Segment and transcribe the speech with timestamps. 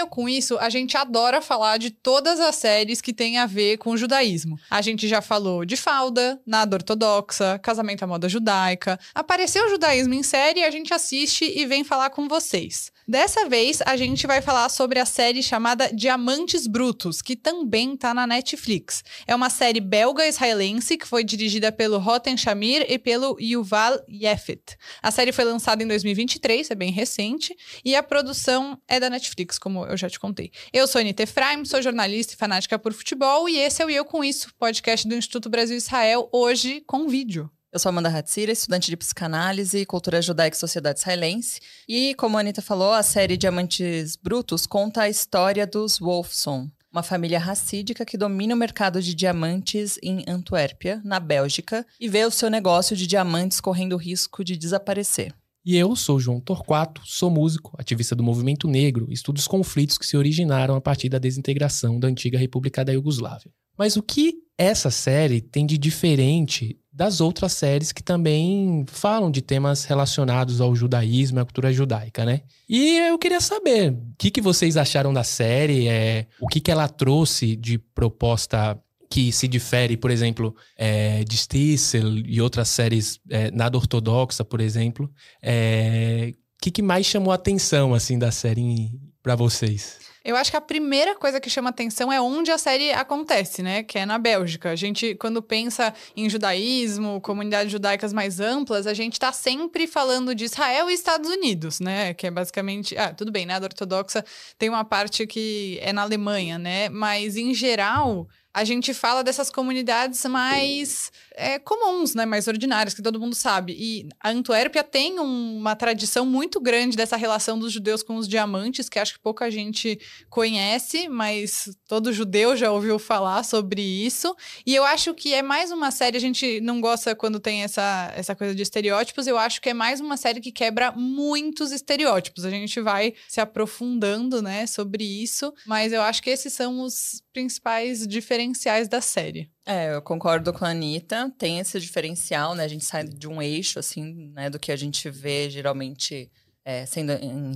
[0.00, 3.76] Eu Com Isso, a gente adora falar de todas as séries que têm a ver
[3.76, 4.58] com o judaísmo.
[4.70, 8.98] A gente já falou de Falda, Nada Ortodoxa, Casamento à Moda Judaica.
[9.14, 12.90] Apareceu o judaísmo em série, a gente assiste e vem falar com vocês.
[13.10, 18.14] Dessa vez, a gente vai falar sobre a série chamada Diamantes Brutos, que também tá
[18.14, 19.02] na Netflix.
[19.26, 24.76] É uma série belga-israelense que foi dirigida pelo Roten Shamir e pelo Yuval Yefet.
[25.02, 27.52] A série foi lançada em 2023, é bem recente,
[27.84, 30.52] e a produção é da Netflix, como eu já te contei.
[30.72, 34.04] Eu sou Anita Efraim, sou jornalista e fanática por futebol, e esse é o Eu
[34.04, 37.50] Com Isso, podcast do Instituto Brasil Israel, hoje com vídeo.
[37.72, 41.60] Eu sou Amanda Hatzira, estudante de psicanálise, cultura judaica e sociedade israelense.
[41.88, 47.04] E, como a Anitta falou, a série Diamantes Brutos conta a história dos Wolfson, uma
[47.04, 52.30] família racídica que domina o mercado de diamantes em Antuérpia, na Bélgica, e vê o
[52.32, 55.32] seu negócio de diamantes correndo risco de desaparecer.
[55.64, 60.06] E eu sou João Torquato, sou músico, ativista do movimento negro, estudo os conflitos que
[60.06, 63.52] se originaram a partir da desintegração da antiga República da Iugoslávia.
[63.78, 69.40] Mas o que essa série tem de diferente das outras séries que também falam de
[69.40, 72.42] temas relacionados ao judaísmo e à cultura judaica, né?
[72.68, 76.70] E eu queria saber o que, que vocês acharam da série, é, o que, que
[76.70, 78.78] ela trouxe de proposta
[79.08, 84.60] que se difere, por exemplo, é, de Stissel e outras séries é, nada ortodoxa, por
[84.60, 85.10] exemplo.
[85.42, 88.90] É, o que, que mais chamou a atenção assim da série
[89.22, 90.09] para vocês?
[90.24, 93.82] Eu acho que a primeira coisa que chama atenção é onde a série acontece, né?
[93.82, 94.70] Que é na Bélgica.
[94.70, 100.34] A gente, quando pensa em judaísmo, comunidades judaicas mais amplas, a gente está sempre falando
[100.34, 102.12] de Israel e Estados Unidos, né?
[102.12, 102.96] Que é basicamente.
[102.98, 104.24] Ah, tudo bem, nada ortodoxa
[104.58, 106.88] tem uma parte que é na Alemanha, né?
[106.90, 113.02] Mas, em geral, a gente fala dessas comunidades mais é, comuns, né, mais ordinárias, que
[113.02, 113.74] todo mundo sabe.
[113.78, 118.28] E a Antuérpia tem um, uma tradição muito grande dessa relação dos judeus com os
[118.28, 124.34] diamantes, que acho que pouca gente conhece, mas todo judeu já ouviu falar sobre isso.
[124.66, 128.12] E eu acho que é mais uma série, a gente não gosta quando tem essa,
[128.14, 132.44] essa coisa de estereótipos, eu acho que é mais uma série que quebra muitos estereótipos.
[132.44, 137.22] A gente vai se aprofundando, né, sobre isso, mas eu acho que esses são os
[137.32, 139.50] principais diferenciais da série.
[139.66, 141.32] É, eu concordo com a Anitta.
[141.38, 142.64] Tem esse diferencial, né?
[142.64, 144.50] A gente sai de um eixo, assim, né?
[144.50, 146.30] Do que a gente vê geralmente
[146.64, 147.12] é, sendo,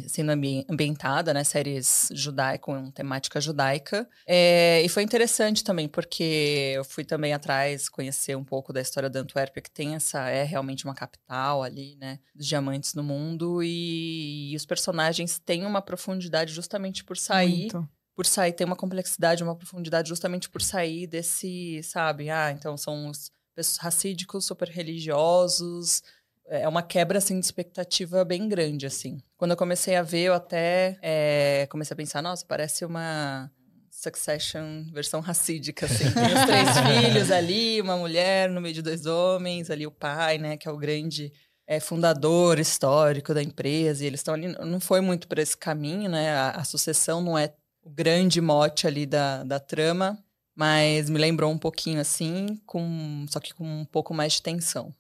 [0.07, 0.31] sendo
[0.69, 1.43] ambientada, né?
[1.43, 4.09] Séries judaica, com temática judaica.
[4.27, 9.11] É, e foi interessante também, porque eu fui também atrás conhecer um pouco da história
[9.11, 10.29] da Antuérpia, que tem essa...
[10.29, 12.19] É realmente uma capital ali, né?
[12.35, 13.63] Dos diamantes no mundo.
[13.63, 17.73] E, e os personagens têm uma profundidade justamente por sair...
[17.73, 22.31] Muito por sair, tem uma complexidade, uma profundidade justamente por sair desse, sabe?
[22.31, 23.31] Ah, então são os
[23.79, 26.03] racídicos, super religiosos.
[26.47, 29.19] É uma quebra, assim, de expectativa bem grande, assim.
[29.37, 33.51] Quando eu comecei a ver, eu até é, comecei a pensar, nossa, parece uma
[33.91, 36.11] Succession versão racídica, assim.
[36.13, 36.69] Tem os três
[37.07, 40.71] filhos ali, uma mulher no meio de dois homens, ali o pai, né, que é
[40.71, 41.33] o grande
[41.67, 44.49] é, fundador histórico da empresa, e eles estão ali.
[44.49, 46.31] Não foi muito por esse caminho, né?
[46.33, 50.19] A, a, sucessão não é o grande mote ali da, da trama,
[50.57, 54.93] mas me lembrou um pouquinho assim, com só que com um pouco mais de tensão.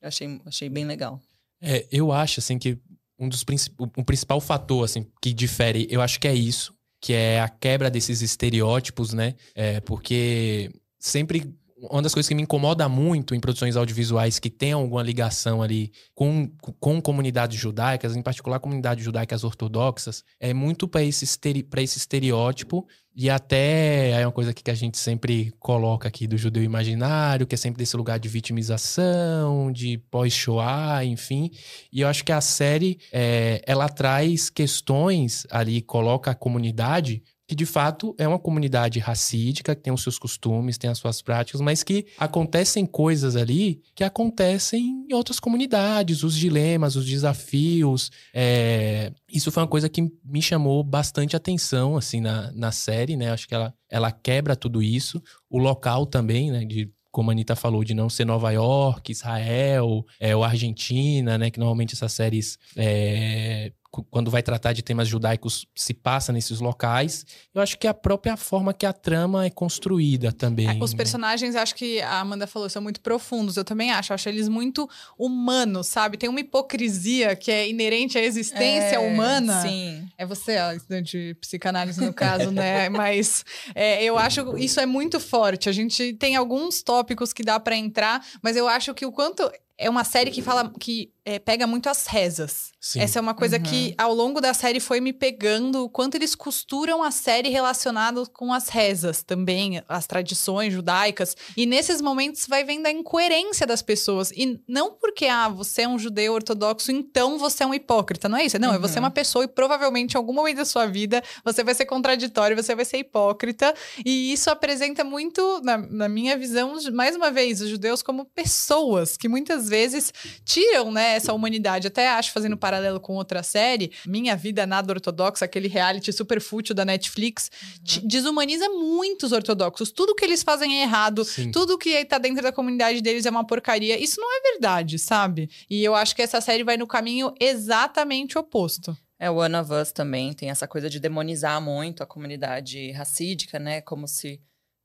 [0.00, 1.20] Eu achei, achei bem legal.
[1.60, 2.78] É, eu acho assim que
[3.18, 3.44] um dos
[3.78, 7.90] o principal fator assim que difere, eu acho que é isso, que é a quebra
[7.90, 9.34] desses estereótipos, né?
[9.54, 11.52] É, porque sempre
[11.90, 15.90] uma das coisas que me incomoda muito em produções audiovisuais que tem alguma ligação ali
[16.14, 16.48] com,
[16.78, 23.28] com comunidades judaicas, em particular comunidades judaicas ortodoxas, é muito para esse, esse estereótipo e
[23.28, 27.58] até é uma coisa que a gente sempre coloca aqui do judeu imaginário, que é
[27.58, 31.50] sempre desse lugar de vitimização, de pós-Shoah, enfim.
[31.92, 37.56] E eu acho que a série, é, ela traz questões ali, coloca a comunidade que
[37.56, 41.60] de fato é uma comunidade racídica, que tem os seus costumes, tem as suas práticas,
[41.60, 48.10] mas que acontecem coisas ali que acontecem em outras comunidades, os dilemas, os desafios.
[48.32, 49.12] É...
[49.30, 53.30] Isso foi uma coisa que me chamou bastante atenção, assim, na, na série, né?
[53.30, 55.22] Acho que ela, ela quebra tudo isso.
[55.50, 56.64] O local também, né?
[56.64, 61.50] De como a Anitta falou, de não ser Nova York, Israel, é, ou Argentina, né?
[61.50, 63.72] Que normalmente essas séries é,
[64.10, 67.26] quando vai tratar de temas judaicos, se passa nesses locais.
[67.54, 70.66] Eu acho que é a própria forma que a trama é construída também.
[70.66, 70.96] É, os né?
[70.96, 73.56] personagens, acho que a Amanda falou, são muito profundos.
[73.58, 74.12] Eu também acho.
[74.12, 76.16] Eu acho eles muito humanos, sabe?
[76.16, 79.60] Tem uma hipocrisia que é inerente à existência é, humana.
[79.60, 80.08] Sim.
[80.16, 82.88] É você, ó, estudante de psicanálise, no caso, né?
[82.88, 83.44] Mas
[83.74, 85.68] é, eu acho isso é muito forte.
[85.68, 89.50] A gente tem alguns tópicos que dá para entrar, mas eu acho que o quanto
[89.82, 92.72] é uma série que fala que é, pega muito as rezas.
[92.80, 93.00] Sim.
[93.00, 93.62] Essa é uma coisa Uhum.
[93.62, 98.28] que, ao longo da série, foi me pegando o quanto eles costuram a série relacionado
[98.32, 101.36] com as rezas também, as tradições judaicas.
[101.56, 104.32] E nesses momentos vai vendo a incoerência das pessoas.
[104.32, 108.28] E não porque, ah, você é um judeu ortodoxo, então você é um hipócrita.
[108.28, 108.58] Não é isso.
[108.58, 109.04] Não, é você é Uhum.
[109.04, 112.74] uma pessoa e provavelmente em algum momento da sua vida você vai ser contraditório, você
[112.74, 113.72] vai ser hipócrita.
[114.04, 119.16] E isso apresenta muito, na, na minha visão, mais uma vez, os judeus como pessoas
[119.16, 120.12] que muitas vezes
[120.44, 121.86] tiram, né, essa humanidade.
[121.86, 126.74] Até acho, fazendo paralelo com outra série, Minha Vida Nada Ortodoxa, aquele reality super fútil
[126.74, 127.50] da Netflix,
[127.84, 129.90] te- desumaniza muito os ortodoxos.
[129.90, 131.50] Tudo que eles fazem é errado, Sim.
[131.50, 133.98] tudo que tá dentro da comunidade deles é uma porcaria.
[134.02, 135.48] Isso não é verdade, sabe?
[135.70, 138.96] E eu acho que essa série vai no caminho exatamente oposto.
[139.18, 143.58] É, o One of Us também tem essa coisa de demonizar muito a comunidade racídica,
[143.58, 143.80] né?
[143.80, 144.40] Como se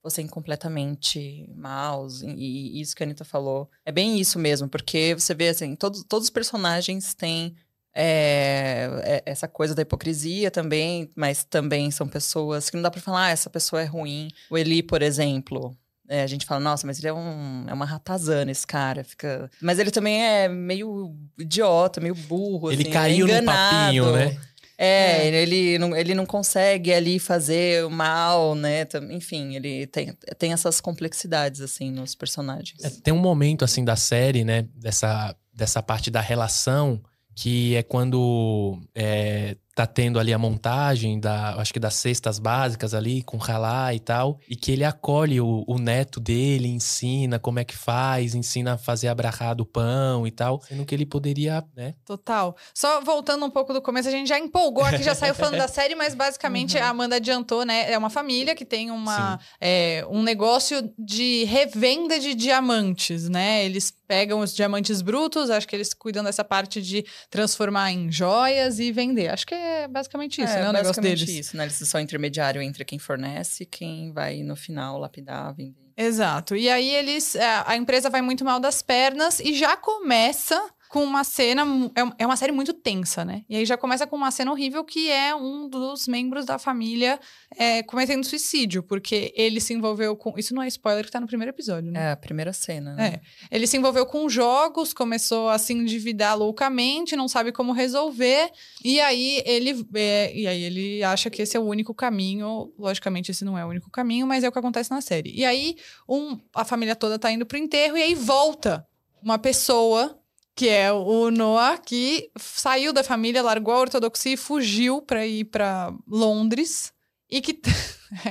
[0.08, 2.22] fossem completamente maus.
[2.22, 3.70] E, isso que a Anitta falou.
[3.86, 7.54] É bem isso mesmo, porque você vê, assim, todos, todos os personagens têm
[7.94, 13.26] é, essa coisa da hipocrisia também, mas também são pessoas que não dá pra falar,
[13.26, 14.30] ah, essa pessoa é ruim.
[14.50, 15.76] O Eli, por exemplo.
[16.08, 19.04] é, a gente fala, nossa, mas ele é, um, é uma ratazana, esse cara.
[19.04, 19.52] Fica...
[19.62, 22.72] Mas ele também é meio idiota, meio burro.
[22.72, 24.38] Ele assim, caiu é no papinho, né?
[24.78, 25.42] É, É.
[25.42, 28.88] Ele, não, ele não consegue ali fazer o mal, né?
[29.10, 32.84] Enfim, ele tem, tem essas complexidades, assim, nos personagens.
[32.84, 34.68] É, tem um momento, assim, da série, né?
[34.76, 37.02] Dessa, dessa parte da relação,
[37.34, 42.96] que é quando é, tá tendo ali a montagem, da, acho que das cestas básicas
[42.96, 47.60] ali, com ralá e tal, e que ele acolhe o, o neto dele, ensina como
[47.60, 51.64] é que faz, ensina a fazer abrahar do pão e tal, sendo que ele poderia,
[51.76, 51.94] né?
[52.04, 52.58] Total.
[52.74, 55.68] Só voltando um pouco do começo, a gente já empolgou aqui, já saiu falando da
[55.68, 56.84] série, mas basicamente Uhum.
[56.84, 57.92] a Amanda adiantou, né?
[57.92, 63.64] É uma família que tem uma, é, um negócio de revenda de diamantes, né?
[63.64, 68.80] Eles pegam os diamantes brutos, acho que eles cuidam dessa parte de transformar em joias
[68.80, 69.28] e vender.
[69.30, 70.70] Acho que é basicamente isso, é, né?
[70.70, 71.28] O negócio deles.
[71.30, 71.64] isso, né?
[71.66, 75.88] Eles são intermediário entre quem fornece e quem vai, no final, lapidar, vender.
[75.98, 76.56] Exato.
[76.56, 77.36] E aí eles.
[77.36, 81.64] é, A empresa vai muito mal das pernas e já começa com uma cena.
[81.96, 83.44] é É uma série muito tensa, né?
[83.50, 87.20] E aí já começa com uma cena horrível que é um dos membros da família
[87.56, 90.38] é, cometendo suicídio, porque ele se envolveu com.
[90.38, 92.10] Isso não é spoiler que tá no primeiro episódio, né?
[92.10, 93.20] É a primeira cena, né?
[93.50, 93.56] É.
[93.56, 98.50] Ele se envolveu com jogos, começou a se endividar loucamente, não sabe como resolver.
[98.84, 102.74] E aí ele é, e aí ele acha que esse é o único caminho.
[102.78, 105.32] Logicamente, esse não é o único caminho, mas é o que acontece na série.
[105.34, 105.76] E aí
[106.08, 108.86] um, a família toda tá indo pro enterro e aí volta
[109.22, 110.20] uma pessoa.
[110.58, 115.46] Que é o Noah, que saiu da família, largou a ortodoxia e fugiu pra ir
[115.46, 116.92] pra Londres.
[117.30, 117.62] E que.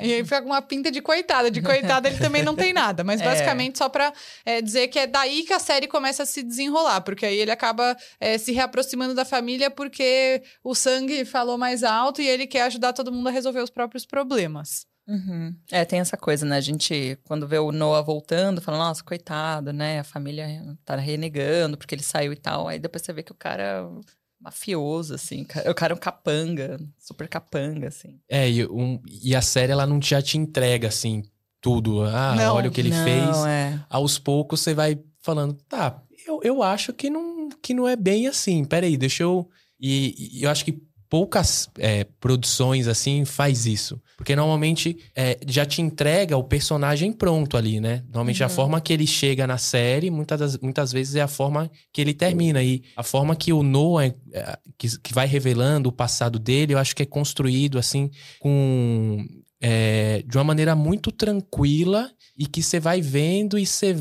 [0.02, 1.52] e aí fica com uma pinta de coitada.
[1.52, 3.04] De coitada ele também não tem nada.
[3.04, 3.24] Mas É.
[3.24, 4.12] basicamente só pra
[4.44, 7.00] é, dizer que é daí que a série começa a se desenrolar.
[7.02, 12.20] Porque aí ele acaba é, se reaproximando da família porque o sangue falou mais alto
[12.20, 14.84] e ele quer ajudar todo mundo a resolver os próprios problemas.
[15.08, 15.54] Uhum.
[15.70, 16.56] É, tem essa coisa, né?
[16.56, 20.00] A gente, quando vê o Noah voltando, fala, nossa, coitado, né?
[20.00, 22.66] A família tá renegando porque ele saiu e tal.
[22.68, 24.02] Aí depois você vê que o cara é
[24.40, 25.42] mafioso, assim.
[25.68, 28.18] O cara é um capanga, super capanga, assim.
[28.28, 31.22] É, e, um- e a série, ela não já te entrega, assim,
[31.60, 32.02] tudo.
[32.04, 32.54] Ah, Não.
[32.56, 33.36] olha o que ele Não, fez.
[33.46, 33.80] É.
[33.88, 38.26] aos poucos você vai falando, tá, eu, eu acho que não, que não é bem
[38.26, 38.64] assim.
[38.64, 39.48] Peraí, deixa eu.
[39.80, 44.00] E, e eu acho que poucas é, produções assim faz isso.
[44.16, 48.02] Porque normalmente é, já te entrega o personagem pronto ali, né?
[48.06, 48.52] Normalmente a Uhum.
[48.52, 52.14] forma que ele chega na série, muitas, das- muitas vezes é a forma que ele
[52.14, 52.62] termina.
[52.62, 56.78] E a forma que o Noah, é, que, que vai revelando o passado dele, eu
[56.78, 59.24] acho que é construído assim, com.
[59.60, 63.94] é, de uma maneira muito tranquila e que você vai vendo e você.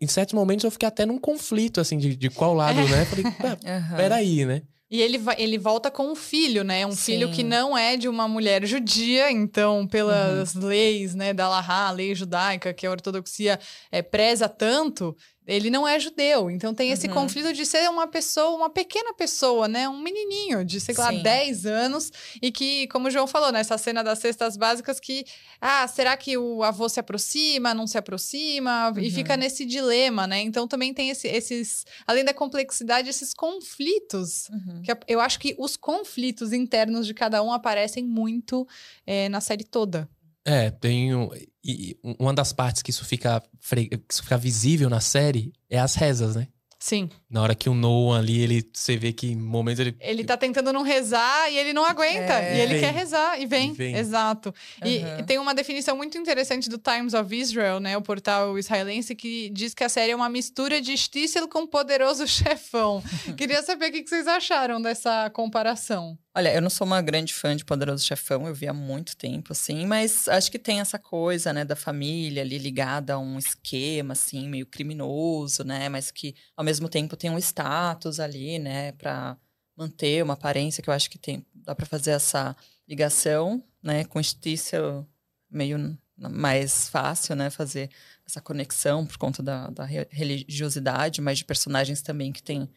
[0.00, 3.04] em certos momentos eu fiquei até num conflito, assim, de, de qual lado, né?
[3.04, 3.96] Falei, "Ah, Aham.
[3.96, 4.62] peraí, né?
[4.88, 6.86] E ele, vai, ele volta com um filho, né?
[6.86, 7.32] Um filho Sim.
[7.34, 12.14] que não é de uma mulher judia, então, pelas leis, né, da Lahá, a lei
[12.14, 13.58] judaica, que a ortodoxia
[13.90, 15.16] é, preza tanto,
[15.46, 16.50] ele não é judeu.
[16.50, 17.14] Então tem esse Uhum.
[17.14, 19.88] conflito de ser uma pessoa, uma pequena pessoa, né?
[19.88, 21.22] Um menininho de, sei lá, Sim.
[21.22, 22.10] 10 anos.
[22.42, 25.24] E que, como o João falou, nessa cena das cestas básicas, que,
[25.60, 28.92] ah, será que o avô se aproxima, não se aproxima?
[28.96, 29.10] E Uhum.
[29.10, 30.40] fica nesse dilema, né?
[30.40, 34.82] Então também tem esse- esses, além da complexidade, esses conflitos Uhum.
[34.82, 38.66] que eu acho que os conflitos internos de cada um aparecem muito
[39.06, 40.08] eh, na série toda.
[40.46, 44.88] É, tem um, e e uma das partes que isso fica que isso fica visível
[44.88, 46.46] na série é as rezas, né?
[46.78, 47.08] Sim.
[47.28, 49.96] Na hora que o Noah ali, ele, você vê que em momentos ele.
[49.98, 52.34] Ele tá tentando não rezar e ele não aguenta.
[52.34, 52.56] É.
[52.56, 52.80] E ele Vem.
[52.80, 53.70] quer rezar e vem.
[53.70, 53.96] E vem.
[53.96, 54.54] Exato.
[54.84, 55.24] E Aham.
[55.24, 57.96] tem uma definição muito interessante do Times of Israel, né?
[57.96, 62.24] O portal israelense, que diz que a série é uma mistura de Stícel com Poderoso
[62.28, 63.02] Chefão.
[63.36, 66.16] Queria saber o que que vocês acharam dessa comparação.
[66.36, 69.52] Olha, eu não sou uma grande fã de Poderoso Chefão, eu vi há muito tempo,
[69.52, 74.12] assim, mas acho que tem essa coisa, né, da família ali ligada a um esquema,
[74.12, 79.38] assim, meio criminoso, né, mas que ao mesmo tempo tem um status ali, né, pra
[79.74, 82.54] manter uma aparência que eu acho que tem, dá pra fazer essa
[82.86, 85.08] ligação, né, com Stícel
[85.50, 87.88] meio mais fácil, né, fazer
[88.26, 92.68] essa conexão por conta da, da re- religiosidade, mas de personagens também que têm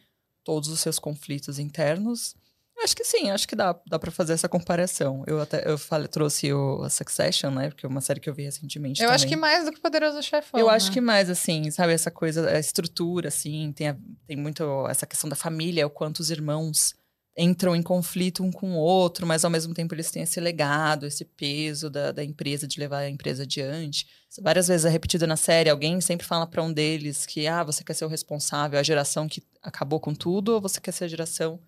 [0.42, 2.34] todos os seus conflitos internos.
[2.82, 5.22] Acho que sim, acho que dá, dá para fazer essa comparação.
[5.26, 7.68] Eu até eu falei, trouxe o a Succession, né?
[7.68, 9.02] Porque é uma série que eu vi recentemente.
[9.02, 9.36] Eu acho também.
[9.36, 10.58] que mais do que Poderoso Chefão.
[10.58, 10.72] Eu né?
[10.74, 13.96] acho que mais, assim, sabe, essa coisa, a estrutura, assim, tem, a-
[14.26, 16.94] tem muito essa questão da família, o quanto os irmãos
[17.36, 21.06] entram em conflito um com o outro, mas ao mesmo tempo eles têm esse legado,
[21.06, 24.06] esse peso da, da empresa, de levar a empresa adiante.
[24.42, 27.84] Várias vezes é repetido na série, alguém sempre fala para um deles que, ah, você
[27.84, 31.08] quer ser o responsável, a geração que acabou com tudo, ou você quer ser a
[31.08, 31.60] geração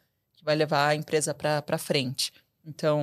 [0.43, 2.33] que vai levar a empresa para frente.
[2.65, 3.01] Então,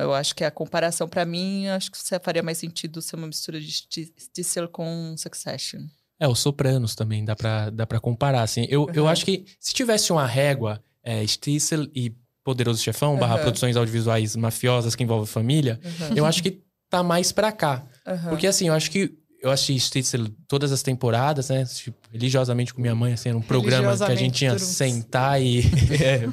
[0.00, 3.26] eu acho que a comparação, para mim, acho que você faria mais sentido ser uma
[3.26, 5.80] mistura de Sti- Stissel com Succession.
[6.18, 8.66] É, os Sopranos também, dá pra, dá pra comparar, assim.
[8.68, 9.12] Eu, eu Aham.
[9.12, 13.42] acho que se tivesse uma régua, é, Stissel e Poderoso Chefão, barra Aham.
[13.42, 15.80] produções audiovisuais mafiosas que envolvem família,
[16.14, 17.84] eu acho que tá mais pra cá.
[18.28, 21.64] Porque assim, eu acho que eu assisti Stitzel todas as temporadas, né?
[21.64, 25.62] Tipo, religiosamente com minha mãe, assim, era um programa que a gente tinha sentar e.
[26.00, 26.24] É.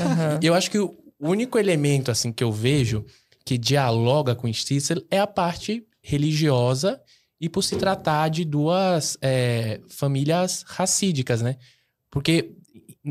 [0.00, 0.40] Aham.
[0.42, 3.04] eu acho que o único elemento, assim, que eu vejo
[3.44, 7.00] que dialoga com Stitzel é a parte religiosa
[7.40, 11.56] e por se tratar de duas é, famílias racídicas, né?
[12.10, 12.52] Porque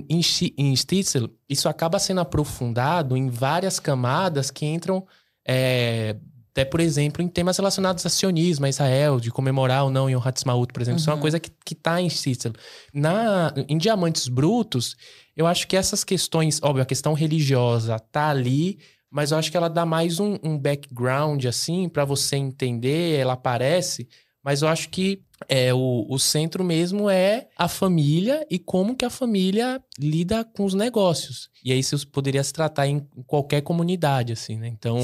[0.10, 0.22] em,
[0.58, 5.06] em Stitzel, isso acaba sendo aprofundado em várias camadas que entram,
[5.48, 6.16] é,
[6.56, 10.22] até por exemplo, em temas relacionados a sionismo, a Israel, de comemorar ou não Yom
[10.24, 11.02] Ha'atzmaut, por exemplo.
[11.02, 11.22] Isso é uma Uhum.
[11.22, 12.54] coisa que, que tá em Stitzel.
[12.94, 14.96] Na, em Diamantes Brutos,
[15.36, 18.80] eu acho que essas questões, óbvio, a questão religiosa tá ali,
[19.12, 23.34] mas eu acho que ela dá mais um, um background, assim, para você entender, ela
[23.34, 24.08] aparece,
[24.46, 29.04] mas eu acho que é, o, o centro mesmo é a família e como que
[29.04, 31.50] a família lida com os negócios.
[31.64, 34.68] E aí isso poderia se tratar em qualquer comunidade, assim, né?
[34.68, 34.98] Então,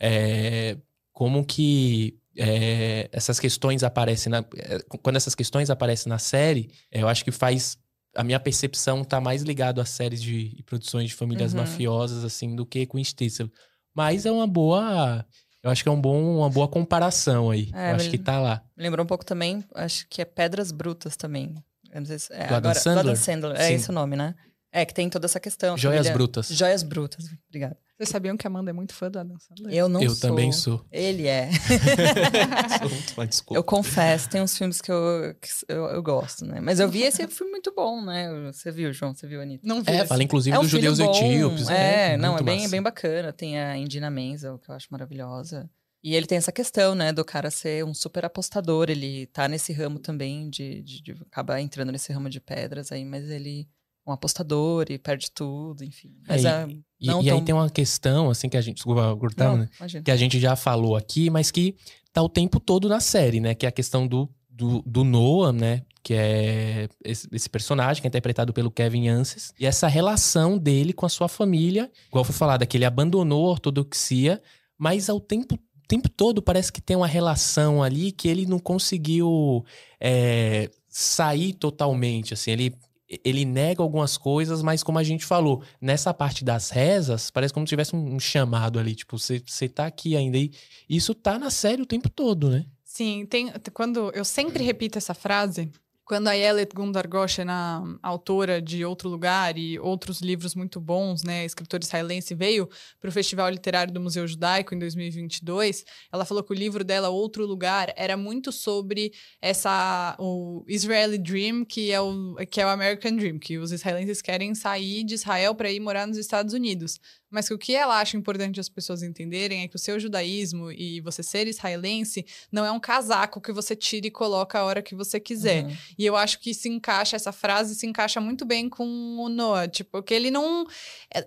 [0.00, 0.76] é,
[1.12, 7.02] como que é, essas questões aparecem na, é, quando essas questões aparecem na série, é,
[7.02, 7.78] eu acho que faz
[8.14, 11.60] a minha percepção tá mais ligado a séries de produções de famílias Uhum.
[11.60, 13.50] mafiosas assim do que com Stitzel.
[13.94, 15.24] Mas é uma boa,
[15.62, 17.70] eu acho que é um bom, uma boa comparação aí.
[17.74, 18.62] É, eu acho que tá lá.
[18.76, 21.54] Me lembrou um pouco também, acho que é Pedras Brutas também.
[21.92, 22.98] Eu não sei se, é, Do Adam agora, Sandler?
[23.00, 24.34] Adam Sandler, é esse o nome, né?
[24.72, 25.76] É, que tem toda essa questão.
[25.76, 26.48] Joias família- brutas.
[26.48, 27.76] Joias Brutas, obrigada.
[28.02, 29.72] Vocês sabiam que a Amanda é muito fã do Adam Sandler?
[29.72, 30.28] Eu não eu sou.
[30.28, 30.84] também sou.
[30.90, 31.50] Ele é.
[33.14, 33.56] Sou desculpa.
[33.56, 36.60] Eu confesso, tem uns filmes que eu, que eu, eu gosto, né?
[36.60, 38.28] Mas eu vi esse filme muito bom, né?
[38.52, 39.14] Você viu, João?
[39.14, 39.64] Você viu, Anitta?
[39.64, 39.92] Não vi.
[39.92, 40.06] É, esse.
[40.08, 41.14] fala inclusive É um dos filme judeus bom.
[41.14, 41.68] etíopes.
[41.68, 42.16] É, né?
[42.16, 42.70] não, é bem, massa.
[42.72, 43.32] bem bacana.
[43.32, 45.70] Tem a Indina Menzel, que eu acho maravilhosa.
[46.02, 48.90] E ele tem essa questão, né, do cara ser um super apostador.
[48.90, 53.04] Ele tá nesse ramo também de, de, de acaba entrando nesse ramo de pedras aí,
[53.04, 53.68] mas ele
[54.06, 56.10] um apostador e perde tudo, enfim.
[56.28, 56.68] Mas É, é,
[57.00, 58.76] E, não e aí tão- tem uma questão, assim, que a gente.
[58.76, 59.68] Desculpa, cortar, não, né?
[59.78, 60.04] imagina.
[60.04, 61.74] que a gente já falou aqui, mas que
[62.12, 63.54] tá o tempo todo na série, né?
[63.54, 65.82] Que é a questão do, do, do Noah, né?
[66.02, 69.52] Que é esse, esse personagem que é interpretado pelo Kevin Anses.
[69.58, 71.90] E essa relação dele com a sua família.
[72.08, 74.42] Igual foi falado, é que ele abandonou a ortodoxia,
[74.76, 75.56] mas ao tempo,
[75.86, 79.64] tempo todo parece que tem uma relação ali que ele não conseguiu
[80.00, 82.50] é, sair totalmente, assim.
[82.50, 82.74] Ele...
[83.24, 87.66] Ele nega algumas coisas, mas como a gente falou, nessa parte das rezas, parece como
[87.66, 88.94] se tivesse um, chamado ali.
[88.94, 90.38] Tipo, você, você tá aqui ainda.
[90.38, 90.50] E
[90.88, 92.64] isso tá na série o tempo todo, né?
[92.84, 95.70] Sim, tem, quando eu sempre repito essa frase,
[96.12, 101.22] quando a Yelet Gundar Goshen, a autora de Outro Lugar e outros livros muito bons,
[101.22, 102.68] né, escritora israelense, veio
[103.00, 107.08] para o Festival Literário do Museu Judaico em 2022, ela falou que o livro dela,
[107.08, 112.68] Outro Lugar, era muito sobre essa o Israeli Dream, que é o, que é o
[112.68, 117.00] American Dream, que os israelenses querem sair de Israel para ir morar nos Estados Unidos.
[117.32, 120.70] Mas que o que ela acha importante as pessoas entenderem é que o seu judaísmo
[120.70, 124.82] e você ser israelense não é um casaco que você tira e coloca a hora
[124.82, 125.64] que você quiser.
[125.64, 125.76] Uhum.
[125.98, 128.84] E eu acho que se encaixa, essa frase se encaixa muito bem com
[129.18, 129.66] o Noah.
[129.66, 130.66] Tipo, que ele não.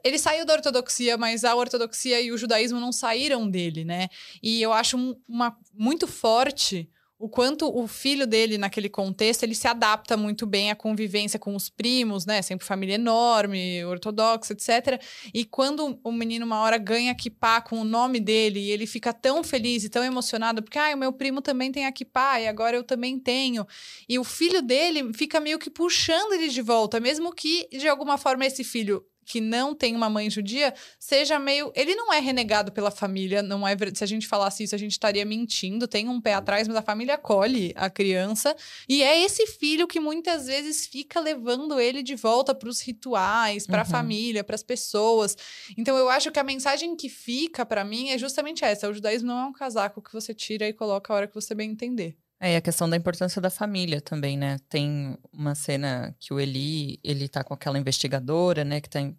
[0.03, 4.07] Ele saiu da ortodoxia, mas a ortodoxia e o judaísmo não saíram dele, né?
[4.43, 6.87] E eu acho um- uma, muito forte.
[7.25, 11.55] O quanto o filho dele, naquele contexto, ele se adapta muito bem à convivência com
[11.55, 12.39] os primos, né?
[12.43, 15.01] Sempre família enorme, ortodoxa, etc.
[15.33, 19.11] E quando o menino, uma hora, ganha kippah com o nome dele, e ele fica
[19.11, 22.47] tão feliz e tão emocionado, porque, ah, o meu primo também tem a kippah, e
[22.47, 23.65] agora eu também tenho.
[24.07, 28.19] E o filho dele fica meio que puxando ele de volta, mesmo que, de alguma
[28.19, 31.71] forma, esse filho que não tem uma mãe judia seja meio.
[31.75, 33.75] Ele não é renegado pela família, não é.
[33.93, 35.87] Se a gente falasse isso, a gente estaria mentindo.
[35.87, 38.55] Tem um pé atrás, mas a família acolhe a criança.
[38.87, 43.65] E é esse filho que muitas vezes fica levando ele de volta para os rituais,
[43.65, 43.89] para a uhum.
[43.89, 45.35] família, para as pessoas.
[45.77, 49.27] Então eu acho que a mensagem que fica para mim é justamente essa: o judaísmo
[49.27, 52.15] não é um casaco que você tira e coloca a hora que você bem entender.
[52.39, 54.57] É, e a questão da importância da família também, né?
[54.69, 58.81] Tem uma cena que o Eli, ele tá com aquela investigadora, né?
[58.81, 59.11] Que tem,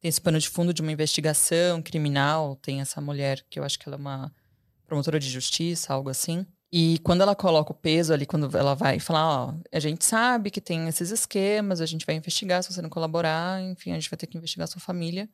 [0.00, 2.56] tem esse pano de fundo de uma investigação criminal.
[2.56, 4.32] Tem essa mulher, que eu acho que ela é uma
[4.86, 6.46] promotora de justiça, algo assim.
[6.72, 10.50] E quando ela coloca o peso ali, quando ela vai falar, ó, a gente sabe
[10.50, 14.08] que tem esses esquemas, a gente vai investigar se você não colaborar, enfim, a gente
[14.08, 15.28] vai ter que investigar a sua família.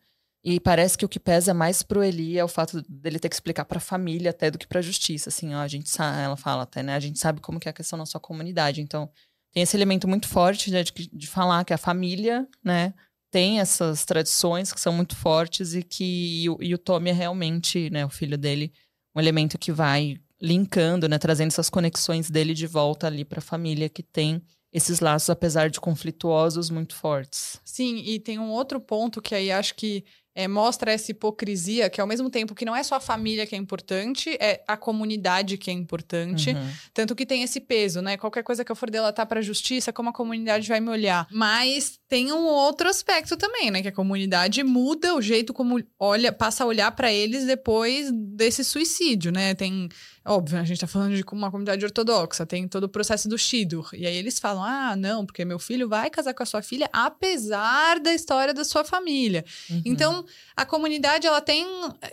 [0.45, 3.35] E parece que o que pesa mais pro Eli é o fato dele ter que
[3.35, 6.23] explicar para a família até do que para a justiça, assim, ó, a gente sabe,
[6.23, 6.95] ela fala até, né?
[6.95, 8.81] A gente sabe como que é a questão na sua comunidade.
[8.81, 9.11] Então,
[9.53, 12.95] tem esse elemento muito forte né, de, de falar que a família, né,
[13.31, 17.13] tem essas tradições que são muito fortes e que e o, e o Tommy é
[17.13, 18.73] realmente, né, o filho dele,
[19.15, 23.43] um elemento que vai linkando, né, trazendo essas conexões dele de volta ali para a
[23.43, 24.43] família que tem
[24.73, 27.61] esses laços, apesar de conflituosos, muito fortes.
[27.65, 30.05] Sim, e tem um outro ponto que aí acho que
[30.39, 33.57] é, mostra essa hipocrisia, que ao mesmo tempo que não é só a família que
[33.57, 36.51] é importante, é a comunidade que é importante.
[36.51, 36.71] Uhum.
[36.95, 38.17] Tanto que tem esse peso, né?
[38.17, 41.27] Qualquer coisa que eu for delatar para a justiça, como a comunidade vai me olhar.
[41.33, 43.83] Mas tem um outro aspecto também, né?
[43.83, 48.63] Que a comunidade muda o jeito como olha, passa a olhar para eles depois desse
[48.63, 49.57] suicídio, né?
[49.57, 49.89] Tem
[50.29, 53.89] Óbvio, a gente tá falando de uma comunidade ortodoxa, tem todo o processo do Shidur.
[53.95, 56.89] E aí eles falam: ah, não, porque meu filho vai casar com a sua filha,
[56.93, 59.43] apesar da história da sua família.
[59.71, 59.83] Uhum.
[59.87, 61.67] Então, a comunidade, ela tem.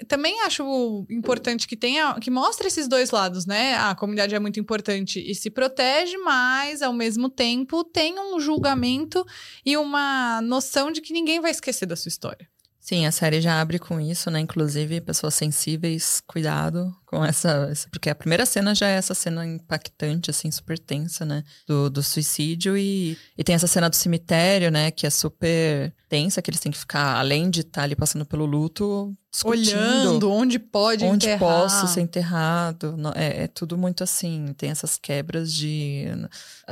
[0.08, 2.14] Também acho importante que tenha.
[2.22, 3.76] que mostre esses dois lados, né?
[3.76, 9.26] A comunidade é muito importante e se protege, mas, ao mesmo tempo, tem um julgamento
[9.66, 12.48] e uma noção de que ninguém vai esquecer da sua história.
[12.86, 14.40] Sim, a série já abre com isso, né?
[14.40, 17.74] Inclusive, pessoas sensíveis, cuidado com essa.
[17.90, 21.44] Porque a primeira cena já é essa cena impactante, assim, super tensa, né?
[21.68, 22.78] Do, do suicídio.
[22.78, 24.92] E, e tem essa cena do cemitério, né?
[24.92, 28.24] Que é super tensa, que eles têm que ficar, além de estar tá ali passando
[28.24, 29.18] pelo luto.
[29.44, 31.40] Olhando onde pode onde enterrar.
[31.40, 32.96] posso ser enterrado.
[33.16, 34.54] É, é tudo muito assim.
[34.56, 36.06] Tem essas quebras de.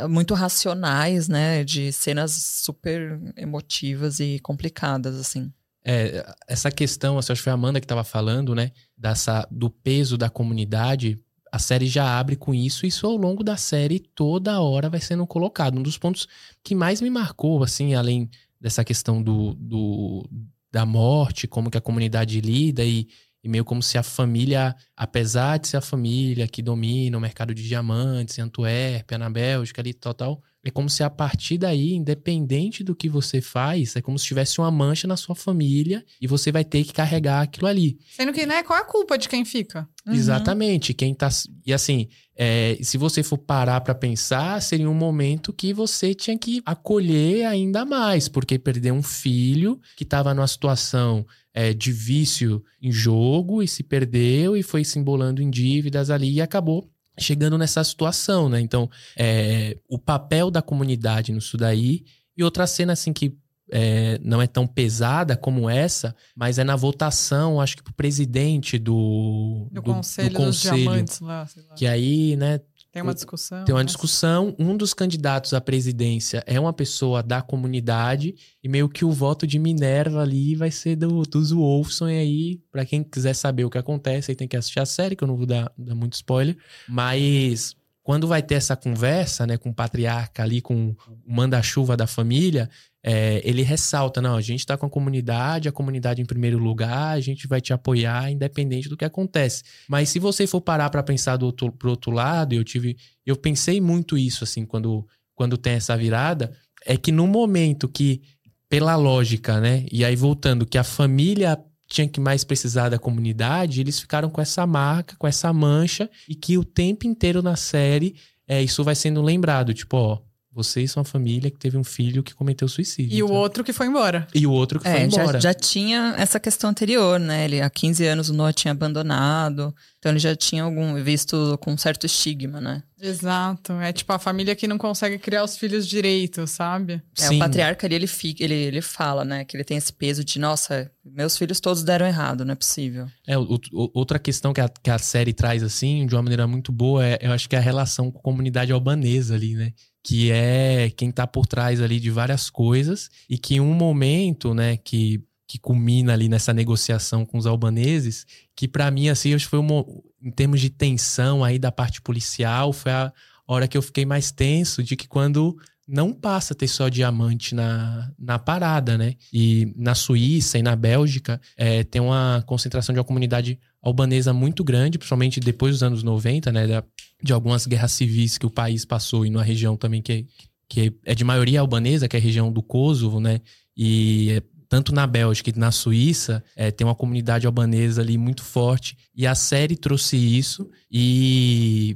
[0.08, 1.64] muito racionais, né?
[1.64, 5.52] De cenas super emotivas e complicadas, assim.
[5.86, 8.72] É, essa questão, assim, acho que foi a Amanda que estava falando, né?
[8.98, 11.20] Dessa, do peso da comunidade.
[11.52, 15.00] A série já abre com isso, e isso ao longo da série toda hora vai
[15.00, 15.78] sendo colocado.
[15.78, 16.28] Um dos pontos
[16.64, 20.28] que mais me marcou, assim, além dessa questão do, do
[20.72, 23.08] da morte, como que a comunidade lida e,
[23.44, 27.54] e meio como se a família, apesar de ser a família que domina o mercado
[27.54, 31.94] de diamantes em Antuérpia, na Bélgica ali, tal, tal, é como se a partir daí,
[31.94, 36.26] independente do que você faz, é como se tivesse uma mancha na sua família e
[36.26, 38.00] você vai ter que carregar aquilo ali.
[38.16, 39.88] Sendo que, né, qual é a culpa de quem fica?
[40.08, 40.14] Uhum.
[40.14, 40.94] Exatamente.
[40.94, 41.28] Quem tá.
[41.66, 46.38] E assim, é, se você for parar para pensar, seria um momento que você tinha
[46.38, 52.64] que acolher ainda mais, porque perder um filho que estava numa situação é, de vício
[52.82, 57.58] em jogo e se perdeu e foi se embolando em dívidas ali e acabou chegando
[57.58, 58.60] nessa situação, né?
[58.60, 62.04] Então, é, o papel da comunidade nisso daí.
[62.36, 63.38] E outra cena, assim, que
[63.72, 68.78] é, não é tão pesada como essa, mas é na votação, acho que pro presidente
[68.78, 72.60] do, do, do Conselho, do conselho Diamantes lá, Que aí, né,
[72.94, 73.66] tem uma discussão.
[73.66, 73.86] Tem uma né?
[73.86, 74.56] discussão.
[74.60, 78.36] Um dos candidatos à presidência é uma pessoa da comunidade.
[78.64, 82.08] E meio que o voto de Minerva ali vai ser do, dos Wolfson.
[82.08, 85.16] E aí, para quem quiser saber o que acontece, aí tem que assistir a série,
[85.16, 86.56] que eu não vou dar, dar muito spoiler.
[86.88, 92.06] Mas quando vai ter essa conversa, né, com o patriarca ali, com o manda-chuva da
[92.06, 92.70] família,
[93.04, 97.10] é, ele ressalta: não, a gente está com a comunidade, a comunidade em primeiro lugar,
[97.10, 99.64] a gente vai te apoiar independente do que acontece.
[99.90, 102.96] Mas se você for parar para pensar do outro, pro outro lado, eu tive.
[103.26, 108.22] Eu pensei muito isso, assim, quando, quando tem essa virada, é que no momento que,
[108.70, 109.86] pela lógica, né?
[109.92, 114.42] E aí voltando, que a família tinha que mais precisar da comunidade, eles ficaram com
[114.42, 118.16] essa marca, com essa mancha, e que o tempo inteiro na série
[118.48, 119.74] é, isso vai sendo lembrado.
[119.74, 120.20] Tipo, ó,
[120.54, 123.14] vocês são a família que teve um filho que cometeu suicídio.
[123.14, 123.28] E então.
[123.28, 124.28] o outro que foi embora.
[124.34, 125.40] E o outro que é, foi embora.
[125.40, 127.46] Já, já tinha essa questão anterior, né?
[127.46, 129.74] Ele, há 15 anos o Noah tinha abandonado.
[129.98, 132.84] Então ele já tinha algum visto com certo estigma, né?
[133.02, 133.74] Exato.
[133.74, 137.02] É tipo a família que não consegue criar os filhos direito, sabe?
[137.20, 139.44] É, o patriarca ali, ele, fica, ele, ele fala, né?
[139.44, 143.08] Que ele tem esse peso de, nossa, meus filhos todos deram errado, não é possível.
[143.28, 146.46] É, o, o, outra questão que a, que a série traz, assim, de uma maneira
[146.48, 149.74] muito boa, é, eu acho que é a relação com a comunidade albanesa ali, né?
[150.04, 154.54] Que é quem tá por trás ali de várias coisas e que em um momento,
[154.54, 159.46] né, que que culmina ali nessa negociação com os albaneses, que para mim, assim, acho
[159.46, 159.86] que foi uma,
[160.20, 163.14] em termos de tensão aí da parte policial, foi a
[163.46, 165.56] hora que eu fiquei mais tenso de que quando
[165.88, 169.16] não passa a ter só diamante na, na parada, né?
[169.32, 174.64] E na Suíça e na Bélgica é, tem uma concentração de uma comunidade albanesa muito
[174.64, 176.84] grande, principalmente depois dos anos 90, né?
[177.22, 180.26] De algumas guerras civis que o país passou e numa região também que,
[180.70, 183.42] que é de maioria albanesa, que é a região do Kosovo, né?
[183.76, 184.42] E
[184.74, 188.98] tanto na Bélgica e na Suíça, é, tem uma comunidade albanesa ali muito forte.
[189.16, 190.68] E a série trouxe isso.
[190.90, 191.96] E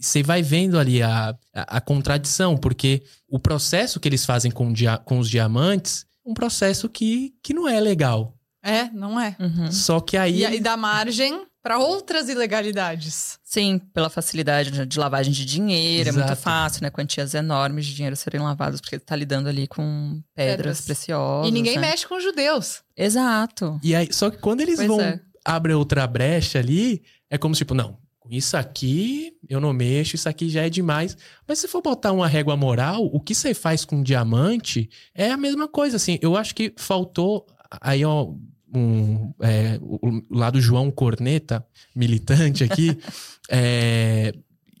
[0.00, 4.72] você vai vendo ali a, a, a, contradição, porque o processo que eles fazem com,
[4.72, 8.34] dia, com os diamantes é um processo que, que não é legal.
[8.62, 9.36] É, não é.
[9.38, 9.72] Uhum.
[9.72, 10.38] Só que aí.
[10.38, 13.38] E aí dá margem para outras ilegalidades.
[13.42, 16.24] Sim, pela facilidade de lavagem de dinheiro, Exato.
[16.24, 16.90] é muito fácil, né?
[16.90, 20.80] Quantias enormes de dinheiro serem lavadas, porque tá lidando ali com pedras, pedras.
[20.82, 21.48] preciosas.
[21.48, 21.88] E ninguém né?
[21.88, 22.82] mexe com judeus.
[22.96, 23.78] Exato.
[23.82, 25.20] E aí, só que quando eles pois vão é.
[25.44, 27.98] abre outra brecha ali, é como tipo, não,
[28.30, 31.16] isso aqui eu não mexo, isso aqui já é demais.
[31.46, 35.36] Mas se for botar uma régua moral, o que você faz com diamante é a
[35.36, 36.18] mesma coisa, assim.
[36.22, 37.46] Eu acho que faltou
[37.80, 38.32] aí ó,
[38.74, 42.96] um, é, o lado João Corneta, militante aqui,
[43.50, 44.32] é,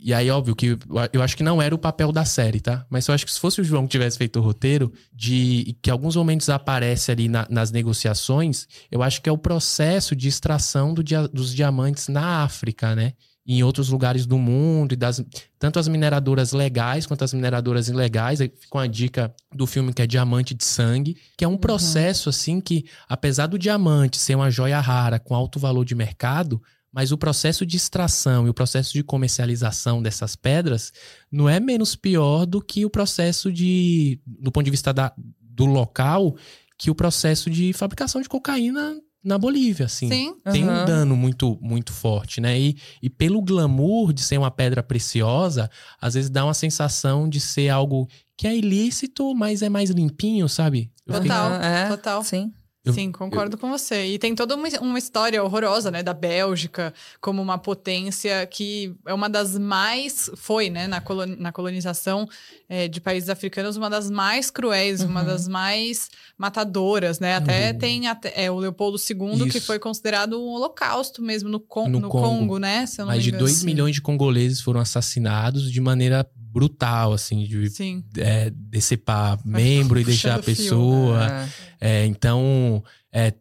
[0.02, 0.78] e aí, óbvio que
[1.12, 2.86] eu acho que não era o papel da série, tá?
[2.88, 5.90] Mas eu acho que se fosse o João que tivesse feito o roteiro, de que
[5.90, 10.94] alguns momentos aparece ali na, nas negociações, eu acho que é o processo de extração
[10.94, 13.12] do, dos diamantes na África, né?
[13.52, 15.20] Em outros lugares do mundo, e das,
[15.58, 18.40] tanto as mineradoras legais quanto as mineradoras ilegais.
[18.40, 21.58] Aí fica uma dica do filme que é Diamante de Sangue, que é um uhum.
[21.58, 26.62] processo assim que, apesar do diamante ser uma joia rara com alto valor de mercado,
[26.92, 30.92] mas o processo de extração e o processo de comercialização dessas pedras
[31.30, 35.66] não é menos pior do que o processo de, do ponto de vista da, do
[35.66, 36.36] local,
[36.78, 40.08] que o processo de fabricação de cocaína na Bolívia, assim.
[40.08, 40.36] Sim.
[40.50, 40.82] Tem uhum.
[40.82, 42.58] um dano muito, muito forte, né?
[42.58, 47.40] E, e pelo glamour de ser uma pedra preciosa, às vezes dá uma sensação de
[47.40, 50.90] ser algo que é ilícito, mas é mais limpinho, sabe?
[51.06, 51.68] total, fiquei...
[51.68, 52.24] é, total.
[52.24, 52.52] Sim.
[52.82, 53.58] Eu, Sim, concordo eu...
[53.58, 54.06] com você.
[54.06, 59.12] E tem toda uma, uma história horrorosa, né, da Bélgica como uma potência que é
[59.12, 62.26] uma das mais foi, né, na, colon, na colonização
[62.68, 65.08] é, de países africanos, uma das mais cruéis, uhum.
[65.08, 67.36] uma das mais matadoras, né?
[67.36, 67.78] Até uhum.
[67.78, 69.48] tem até, é, o Leopoldo II Isso.
[69.48, 72.86] que foi considerado um holocausto mesmo no, Con no, no Congo, Congo, né?
[73.04, 77.70] Mais de 2 milhões de congoleses foram assassinados de maneira brutal, assim, de
[78.18, 81.20] é, decepar membro e deixar a pessoa.
[81.20, 81.52] Fio, né?
[81.80, 82.82] é, então,
[83.12, 83.32] é,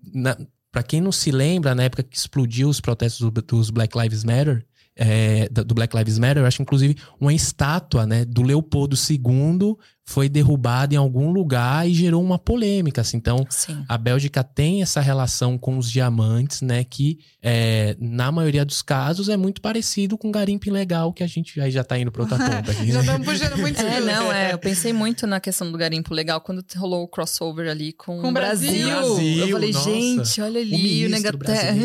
[0.72, 4.24] para quem não se lembra, na época que explodiu os protestos do, dos Black Lives
[4.24, 9.78] Matter, é, do Black Lives Matter, eu acho inclusive uma estátua né, do Leopoldo II
[10.10, 13.02] foi derrubada em algum lugar e gerou uma polêmica.
[13.02, 13.17] Assim.
[13.17, 13.86] Então, Sim.
[13.88, 16.84] a Bélgica tem essa relação com os diamantes, né?
[16.84, 21.28] Que, é, na maioria dos casos, é muito parecido com o garimpo ilegal, que a
[21.28, 22.72] gente aí já tá indo para outra ponta.
[22.72, 23.80] Aqui, já estamos puxando muito.
[23.89, 24.54] É, não, é.
[24.54, 28.30] Eu pensei muito na questão do garimpo legal quando rolou o crossover ali com, com
[28.30, 28.88] o Brasil.
[28.88, 29.45] Brasil.
[29.45, 31.76] Eu falei, nossa, gente, olha ali, o, o Negaté.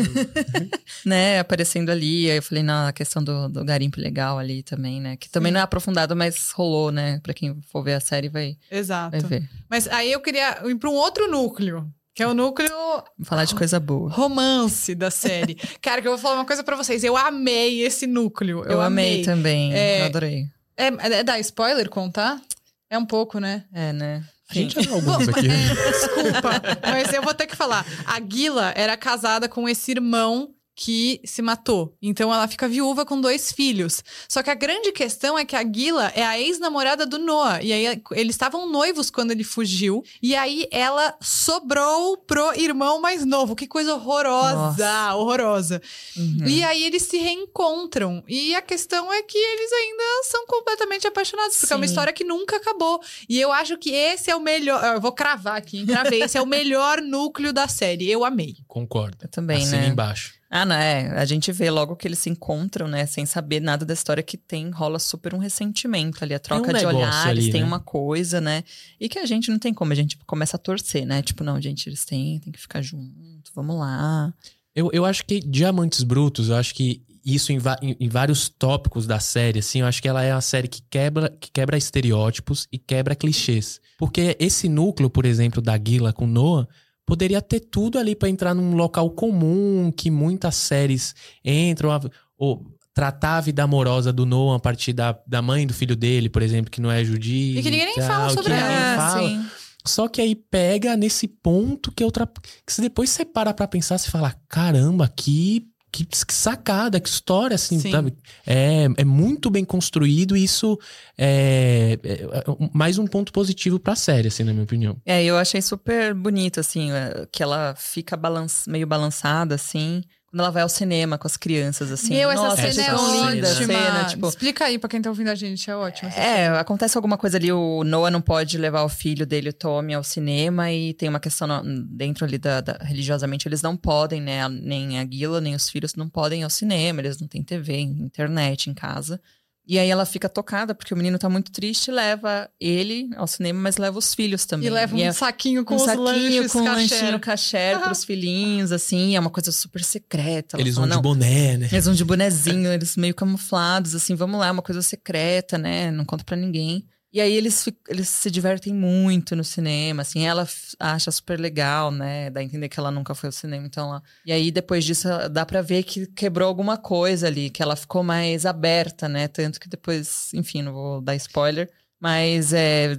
[1.05, 2.29] né, aparecendo ali.
[2.29, 5.15] Aí eu falei, na questão do, do garimpo legal ali também, né?
[5.15, 5.53] Que também Sim.
[5.53, 7.19] não é aprofundado, mas rolou, né?
[7.23, 9.11] Pra quem for ver a série série vai, Exato.
[9.11, 9.49] vai ver.
[9.69, 11.91] Mas aí eu queria ir para um outro núcleo.
[12.13, 12.69] Que é o núcleo.
[12.69, 14.09] Vamos falar de coisa boa.
[14.09, 15.55] Romance da série.
[15.81, 17.03] Cara, que eu vou falar uma coisa para vocês.
[17.03, 18.63] Eu amei esse núcleo.
[18.63, 19.15] Eu, eu amei.
[19.15, 19.25] amei.
[19.25, 19.73] também.
[19.73, 20.45] É, eu adorei.
[20.77, 22.41] É, é dar spoiler contar?
[22.89, 23.65] É um pouco, né?
[23.73, 24.23] É, né?
[24.49, 25.47] A gente já alguns aqui.
[25.49, 27.85] É, desculpa, mas eu vou ter que falar.
[28.05, 31.95] A Guila era casada com esse irmão que se matou.
[32.01, 34.03] Então ela fica viúva com dois filhos.
[34.27, 37.63] Só que a grande questão é que a Gila é a ex-namorada do Noah.
[37.63, 40.03] E aí eles estavam noivos quando ele fugiu.
[40.21, 43.55] E aí ela sobrou pro irmão mais novo.
[43.55, 44.55] Que coisa horrorosa!
[44.55, 45.15] Nossa.
[45.15, 45.81] Horrorosa.
[46.17, 46.45] Uhum.
[46.45, 48.21] E aí eles se reencontram.
[48.27, 51.55] E a questão é que eles ainda são completamente apaixonados.
[51.55, 51.73] Porque Sim.
[51.73, 53.01] é uma história que nunca acabou.
[53.29, 54.83] E eu acho que esse é o melhor.
[54.83, 55.85] Eu vou cravar aqui, hein?
[55.85, 56.21] Cravei.
[56.21, 58.11] esse é o melhor núcleo da série.
[58.11, 58.57] Eu amei.
[58.67, 59.17] Concordo.
[59.21, 59.87] Eu também, Assina né?
[59.87, 60.33] embaixo.
[60.55, 61.09] Ah, não, é.
[61.19, 63.05] A gente vê logo que eles se encontram, né?
[63.05, 66.33] Sem saber nada da história que tem, rola super um ressentimento ali.
[66.33, 67.67] A troca um de olhares, ali, tem né?
[67.67, 68.63] uma coisa, né?
[68.97, 71.21] E que a gente não tem como, a gente começa a torcer, né?
[71.21, 74.33] Tipo, não, gente, eles têm, tem que ficar junto, vamos lá.
[74.73, 79.05] Eu, eu acho que Diamantes Brutos, eu acho que isso em, em, em, vários tópicos
[79.05, 82.65] da série, assim, eu acho que ela é uma série que quebra, que quebra estereótipos
[82.71, 83.81] e quebra clichês.
[83.97, 86.65] Porque esse núcleo, por exemplo, da Gila com Noah,
[87.05, 91.13] poderia ter tudo ali para entrar num local comum que muitas séries
[91.43, 91.99] entram,
[92.37, 96.29] ou tratar a vida amorosa do Noah a partir da, da mãe do filho dele,
[96.29, 97.59] por exemplo, que não é judia.
[97.59, 98.95] E que ninguém nem tal, fala sobre ela.
[98.95, 99.27] Fala.
[99.27, 99.45] Sim.
[99.85, 102.25] Só que aí pega nesse ponto que é outra.
[102.65, 105.67] Que você depois você para pra pensar, você fala: caramba, que
[106.03, 107.91] que, sacada, que história, assim, Sim.
[107.91, 108.13] sabe?
[108.45, 110.77] É, é muito bem construído e isso
[111.17, 114.97] é, é, é mais um ponto positivo pra série, assim, na minha opinião.
[115.05, 120.01] É, eu achei super bonito, assim, é, que ela fica balanç, meio balançada, assim
[120.35, 122.09] quando ela vai ao cinema com as crianças, assim.
[122.09, 123.45] Meu, essa Nossa, cena é ótima.
[123.45, 126.09] Cena, tipo, Explica aí pra quem tá ouvindo a gente, é ótimo.
[126.09, 126.11] É,
[126.47, 126.59] cena.
[126.59, 130.03] acontece alguma coisa ali, o Noah não pode levar o filho dele, o Tommy, ao
[130.03, 131.47] cinema e tem uma questão
[131.87, 135.95] dentro ali da, da religiosamente, eles não podem, né, nem a Guila, nem os filhos
[135.95, 139.21] não podem ir ao cinema, eles não têm TV, internet em casa.
[139.67, 143.59] E aí ela fica tocada, porque o menino tá muito triste, leva ele ao cinema,
[143.59, 144.67] mas leva os filhos também.
[144.67, 148.03] E leva um é saquinho com um os saquinho lanches, com um lanchinho caché pros
[148.03, 150.57] filhinhos, assim, é uma coisa super secreta.
[150.57, 151.69] Ela eles fala, vão de boné, né?
[151.71, 155.89] Eles vão de bonezinho, eles meio camuflados, assim, vamos lá, é uma coisa secreta, né?
[155.89, 156.85] Não conta para ninguém.
[157.15, 160.45] E aí eles, eles se divertem muito no cinema, assim, ela
[160.77, 162.29] acha super legal, né?
[162.29, 164.03] Dá a entender que ela nunca foi ao cinema, então ela...
[164.25, 168.03] E aí depois disso dá para ver que quebrou alguma coisa ali, que ela ficou
[168.03, 169.29] mais aberta, né?
[169.29, 172.93] Tanto que depois, enfim, não vou dar spoiler, mas é,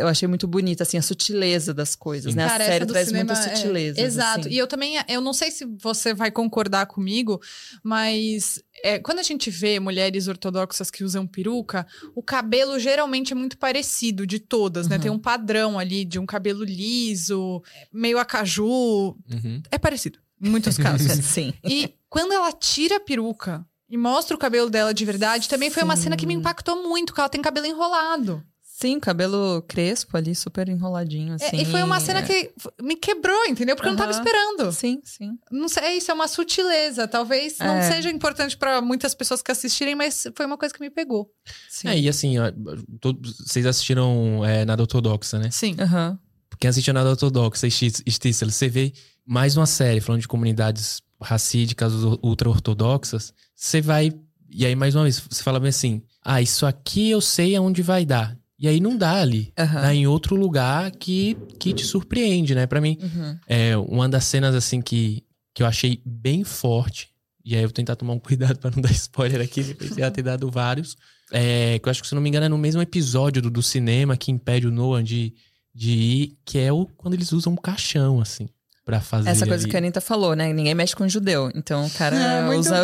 [0.00, 2.38] eu achei muito bonita, assim, a sutileza das coisas, Sim.
[2.38, 2.48] né?
[2.48, 4.00] Cara, a série traz cinema, muita é, sutileza.
[4.00, 4.40] É, exato.
[4.40, 4.50] Assim.
[4.50, 7.40] E eu também, eu não sei se você vai concordar comigo,
[7.82, 13.36] mas é, quando a gente vê mulheres ortodoxas que usam peruca, o cabelo geralmente é
[13.36, 14.96] muito parecido de todas, né?
[14.96, 14.98] uhum.
[14.98, 15.02] né?
[15.02, 19.16] Tem um padrão ali de um cabelo liso, meio acaju.
[19.30, 19.62] Uhum.
[19.70, 21.12] É parecido, em muitos casos.
[21.24, 21.54] Sim.
[21.64, 25.48] E quando ela tira a peruca, e mostra o cabelo dela de verdade.
[25.48, 25.84] Também foi Sim.
[25.84, 28.42] uma cena que me impactou muito, porque ela tem cabelo enrolado.
[28.76, 31.58] Sim, cabelo crespo ali, super enroladinho, assim.
[31.58, 32.22] É, e foi uma cena é.
[32.22, 33.76] que me quebrou, entendeu?
[33.76, 33.94] Porque uhum.
[33.94, 34.72] eu não tava esperando.
[34.72, 35.38] Sim, sim.
[35.48, 37.06] Não sei, é isso, é uma sutileza.
[37.06, 37.64] Talvez é.
[37.64, 41.30] não seja importante para muitas pessoas que assistirem, mas foi uma coisa que me pegou.
[41.70, 41.86] Sim.
[41.86, 42.52] É, e assim, ó,
[43.00, 45.52] todos, vocês assistiram é, Nada Ortodoxa, né?
[45.52, 45.76] Sim.
[45.78, 46.18] Uhum.
[46.58, 48.92] Quem assistiu Nada Ortodoxa, Stissel, você vê
[49.24, 54.12] mais uma série falando de comunidades racídicas ultra-ortodoxas, você vai.
[54.50, 57.82] E aí, mais uma vez, você fala bem assim: ah, isso aqui eu sei aonde
[57.82, 58.36] vai dar.
[58.58, 59.52] E aí não dá ali.
[59.58, 59.74] Uhum.
[59.74, 62.66] Dá em outro lugar que, que te surpreende, né?
[62.66, 63.38] Para mim, uhum.
[63.48, 67.10] é uma das cenas assim que, que eu achei bem forte.
[67.44, 70.10] E aí eu vou tentar tomar um cuidado para não dar spoiler aqui, depois de
[70.10, 70.96] ter dado vários.
[71.32, 73.62] É, que eu acho que, se não me engano, é no mesmo episódio do, do
[73.62, 75.34] cinema que impede o Noah de,
[75.74, 78.48] de ir, que é o quando eles usam um caixão, assim
[78.84, 79.30] para fazer.
[79.30, 79.70] Essa coisa ali.
[79.70, 80.52] que a Anitta falou, né?
[80.52, 81.50] Ninguém mexe com judeu.
[81.54, 82.76] Então o cara é, usa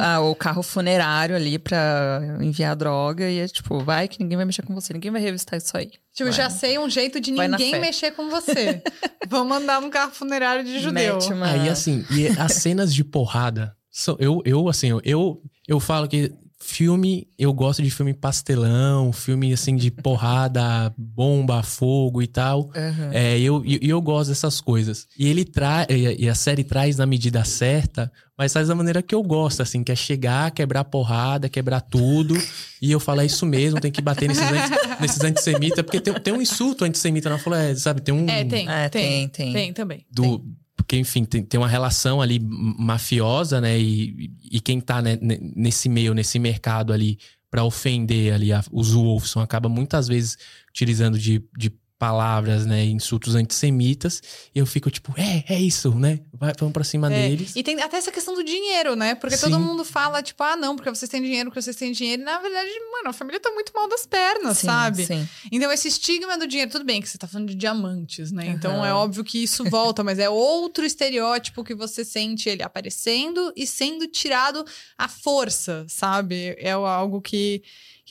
[0.00, 4.46] a, o carro funerário ali pra enviar droga e é tipo, vai que ninguém vai
[4.46, 5.90] mexer com você, ninguém vai revistar isso aí.
[6.14, 6.32] Tipo, vai.
[6.32, 8.82] já sei um jeito de ninguém mexer com você.
[9.28, 11.18] Vamos mandar um carro funerário de judeu.
[11.30, 11.46] Uma...
[11.46, 13.76] Aí assim, e as cenas de porrada.
[14.18, 16.32] Eu, eu assim, eu, eu falo que
[16.64, 22.70] Filme, eu gosto de filme pastelão, filme assim de porrada, bomba, fogo e tal.
[22.74, 23.12] Uhum.
[23.12, 25.08] É, eu, eu, eu gosto dessas coisas.
[25.18, 29.14] E ele traz, e a série traz na medida certa, mas faz da maneira que
[29.14, 32.34] eu gosto, assim, que é chegar, quebrar porrada, quebrar tudo.
[32.80, 36.14] e eu falo, é isso mesmo, tem que bater nesses, anti, nesses antissemitas, porque tem,
[36.14, 38.00] tem um insulto antissemita na fala, é, sabe?
[38.00, 38.28] Tem um.
[38.28, 38.68] É, tem.
[38.68, 39.52] É, tem, tem, tem.
[39.52, 40.06] Tem também.
[40.10, 43.78] Do, tem porque, enfim, tem, tem uma relação ali mafiosa, né?
[43.78, 47.18] E, e quem tá né, nesse meio, nesse mercado ali,
[47.48, 50.36] para ofender ali a, os Wolfson, acaba muitas vezes
[50.68, 54.20] utilizando de, de palavras, né, insultos antissemitas,
[54.52, 56.18] e eu fico tipo, é, é isso, né?
[56.34, 57.28] Vai, vamos pra cima é.
[57.28, 57.54] deles.
[57.54, 59.14] E tem até essa questão do dinheiro, né?
[59.14, 59.48] Porque Sim.
[59.48, 62.22] todo mundo fala, tipo, ah, não, porque vocês têm dinheiro, porque vocês têm dinheiro.
[62.22, 65.06] E, na verdade, mano, a família tá muito mal das pernas, sim, sabe?
[65.06, 65.28] Sim.
[65.52, 68.46] Então, esse estigma do dinheiro, tudo bem que você tá falando de diamantes, né?
[68.46, 68.50] Uhum.
[68.50, 73.52] Então, é óbvio que isso volta, mas é outro estereótipo que você sente ele aparecendo
[73.54, 74.64] e sendo tirado
[74.98, 76.56] à força, sabe?
[76.58, 77.62] É algo que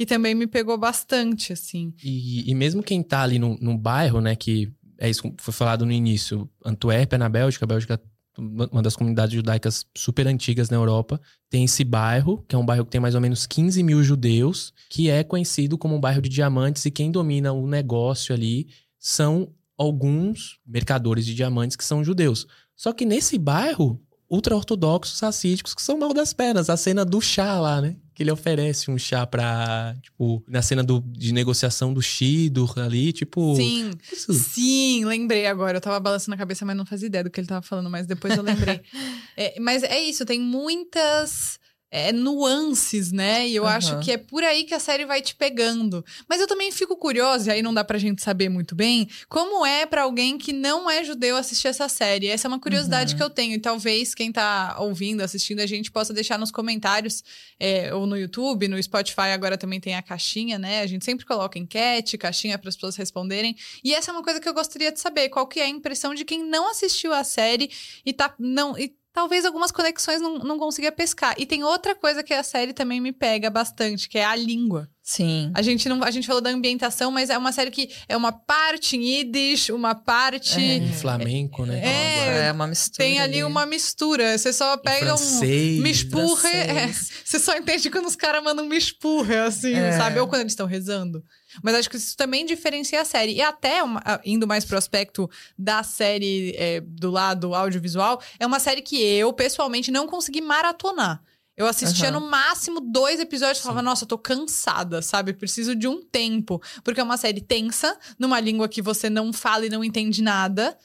[0.01, 1.93] que também me pegou bastante, assim.
[2.03, 5.53] E, e mesmo quem tá ali no, no bairro, né, que é isso que foi
[5.53, 8.01] falado no início, Antuérpia, na Bélgica, a Bélgica
[8.35, 12.83] uma das comunidades judaicas super antigas na Europa, tem esse bairro, que é um bairro
[12.83, 16.29] que tem mais ou menos 15 mil judeus, que é conhecido como um bairro de
[16.29, 22.47] diamantes, e quem domina o negócio ali são alguns mercadores de diamantes que são judeus.
[22.75, 26.69] Só que nesse bairro, ultra-ortodoxos racídicos que são mal das pernas.
[26.69, 27.97] A cena do chá lá, né?
[28.13, 33.13] Que ele oferece um chá pra, tipo, na cena do, de negociação do Shido ali,
[33.13, 33.56] tipo.
[33.56, 33.91] Sim.
[34.12, 34.34] Isso.
[34.34, 35.78] Sim, lembrei agora.
[35.78, 38.06] Eu tava balançando a cabeça, mas não fazia ideia do que ele tava falando, mas
[38.06, 38.82] depois eu lembrei.
[39.38, 41.61] é, mas é isso, tem muitas
[41.91, 43.47] é, nuances, né?
[43.47, 43.69] E eu Uhum.
[43.69, 46.04] acho que é por aí que a série vai te pegando.
[46.27, 49.65] Mas eu também fico curiosa, e aí não dá pra gente saber muito bem, como
[49.65, 52.27] é pra alguém que não é judeu assistir essa série.
[52.27, 53.17] Essa é uma curiosidade Uhum.
[53.17, 53.54] que eu tenho.
[53.56, 57.23] E talvez quem tá ouvindo, assistindo, a gente possa deixar nos comentários,
[57.60, 60.82] é, ou no YouTube, no Spotify agora também tem a caixinha, né?
[60.82, 63.56] A gente sempre coloca enquete, caixinha para as pessoas responderem.
[63.84, 65.27] E essa é uma coisa que eu gostaria de saber.
[65.30, 67.69] Qual que é a impressão de quem não assistiu a série
[68.06, 68.34] e tá.
[68.39, 71.36] Não, e talvez algumas conexões não, não consiga pescar.
[71.38, 74.88] E tem outra coisa que a série também me pega bastante, que é a língua.
[75.04, 75.52] Sim.
[75.56, 78.32] A gente não, a gente falou da ambientação, mas é uma série que é uma
[78.32, 80.76] parte em Yiddish, uma parte É.
[80.78, 81.82] Em flamenco, né?
[81.84, 82.97] É, É uma mistura.
[83.06, 84.38] tem ali uma mistura.
[84.38, 85.80] Você só pega um francês.
[85.82, 86.88] me espurra, é,
[87.26, 89.97] você só entende quando os caras mandam me espurra, assim, É.
[89.97, 90.19] sabe?
[90.19, 91.21] Ou quando eles estão rezando.
[91.63, 93.33] Mas acho que isso também diferencia a série.
[93.33, 98.59] E até, uma- indo mais pro aspecto da série é, do lado audiovisual, é uma
[98.59, 101.21] série que eu, pessoalmente, não consegui maratonar.
[101.57, 102.19] Eu assistia Aham.
[102.19, 105.33] no máximo dois episódios e falava, nossa, eu tô cansada, sabe?
[105.33, 106.61] Preciso de um tempo.
[106.83, 110.77] Porque é uma série tensa, numa língua que você não fala e não entende nada.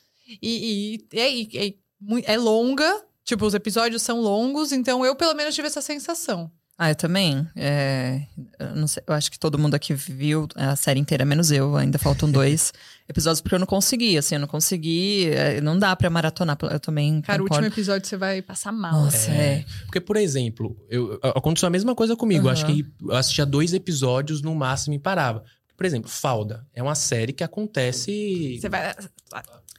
[0.42, 1.18] E, e- e
[1.62, 5.68] é, é mui- é longa, tipo, os episódios são longos, então eu pelo menos tive
[5.68, 6.50] essa sensação.
[6.79, 7.47] Ah, eu também.
[7.57, 8.21] É,
[8.59, 11.75] eu, não sei, eu acho que todo mundo aqui viu a série inteira, menos eu.
[11.75, 12.71] Ainda faltam dois
[13.09, 15.31] episódios, porque eu não consegui, assim, eu não consegui.
[15.31, 16.59] é, Não dá pra maratonar.
[16.71, 17.23] Eu também.
[17.23, 17.65] Cara, o concordo.
[17.65, 18.93] último episódio você vai passar mal.
[18.93, 19.65] Nossa, é.
[19.87, 22.47] Porque, por exemplo, eu, aconteceu a mesma coisa comigo.
[22.47, 25.45] Eu Acho que eu assistia dois episódios no máximo e parava.
[25.79, 26.67] Por exemplo, Falda.
[26.75, 28.59] É uma série que acontece.
[28.61, 28.95] Você vai.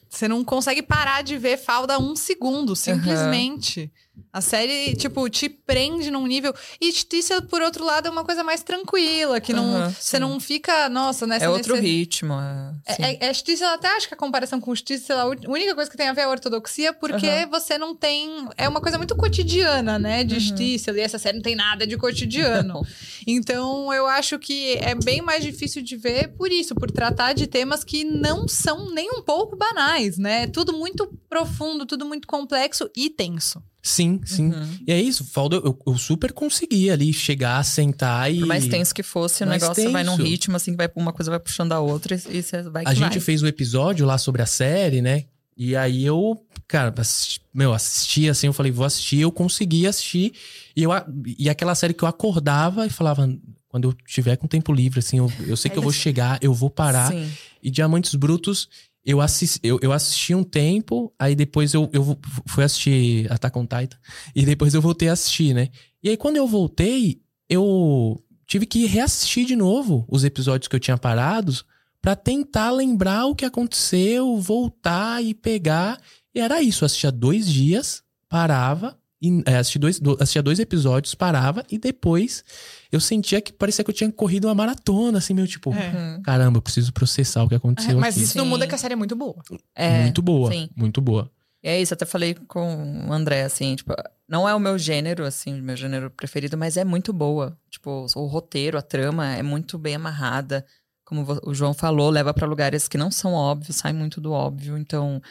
[0.09, 3.91] Você não consegue parar de ver falda um segundo, simplesmente.
[4.33, 6.53] A série, tipo, te prende num nível.
[6.81, 9.75] E Justiça, por outro lado, é uma coisa mais tranquila, que não.
[9.77, 11.45] Aham, você não fica, nossa, nessa.
[11.45, 12.33] É outro nesse- ritmo.
[12.33, 12.73] É.
[12.85, 15.89] É, é, é justiça, eu até acho que a comparação com justiça, a única coisa
[15.89, 17.47] que tem a ver é a ortodoxia, porque Aham.
[17.49, 18.47] você não tem.
[18.57, 20.23] É uma coisa muito cotidiana, né?
[20.23, 20.39] De Uhum.
[20.39, 20.91] justiça.
[20.91, 22.67] E essa série não tem nada de cotidiano.
[22.67, 22.81] Não.
[23.25, 27.47] Então, eu acho que é bem mais difícil de ver por isso, por tratar de
[27.47, 30.43] temas que não são nem um pouco banais, né?
[30.43, 33.61] É Tudo muito profundo, tudo muito complexo e tenso.
[33.81, 34.51] Sim, sim.
[34.51, 34.79] Uhum.
[34.85, 38.39] E é isso, Falda, eu, eu super consegui ali chegar, sentar e.
[38.39, 40.29] Por mais tenso que fosse, o Mais negócio vai num tenso.
[40.29, 42.93] ritmo, assim, que vai, uma coisa vai puxando a outra e, e você vai A
[42.93, 43.19] gente vai.
[43.19, 45.25] fez o episódio lá sobre a série, né?
[45.55, 50.33] E aí eu, cara, assisti, meu, assisti assim, eu falei, vou assistir, eu consegui assistir.
[50.75, 50.91] E, eu,
[51.37, 53.27] e aquela série que eu acordava e falava,
[53.67, 56.53] quando eu tiver com tempo livre, assim, eu, eu sei que eu vou chegar, eu
[56.53, 57.11] vou parar.
[57.11, 57.31] Sim.
[57.63, 58.69] E Diamantes Brutos,
[59.07, 63.63] eu assisti, eu, eu assisti um tempo, aí depois eu, eu fui assistir Attack on
[63.65, 63.97] Titan,
[64.35, 65.69] e depois eu voltei a assistir, né?
[66.03, 70.79] E aí quando eu voltei, eu tive que reassistir de novo os episódios que eu
[70.79, 71.63] tinha parados
[72.01, 75.99] pra tentar lembrar o que aconteceu, voltar e pegar.
[76.35, 80.59] E era isso, eu assistia dois dias, parava, e, é, assistia, dois, do- assistia dois
[80.59, 82.43] episódios, parava, e depois
[82.91, 85.89] eu sentia que parecia que eu tinha corrido uma maratona, assim, meio tipo, É.
[86.15, 86.21] Uhum.
[86.21, 88.23] caramba, eu preciso processar o que aconteceu Mas aqui.
[88.23, 89.35] isso não muda que a série é muito boa.
[89.75, 90.69] É, muito boa, sim.
[90.75, 91.29] muito boa.
[91.63, 93.93] E é isso, até falei com o André, assim, tipo,
[94.29, 97.57] não é o meu gênero, assim, meu gênero preferido, mas é muito boa.
[97.69, 100.65] Tipo, o roteiro, a trama é muito bem amarrada.
[101.03, 104.77] Como o João falou, leva pra lugares que não são óbvios, sai muito do óbvio.
[104.77, 105.21] Então,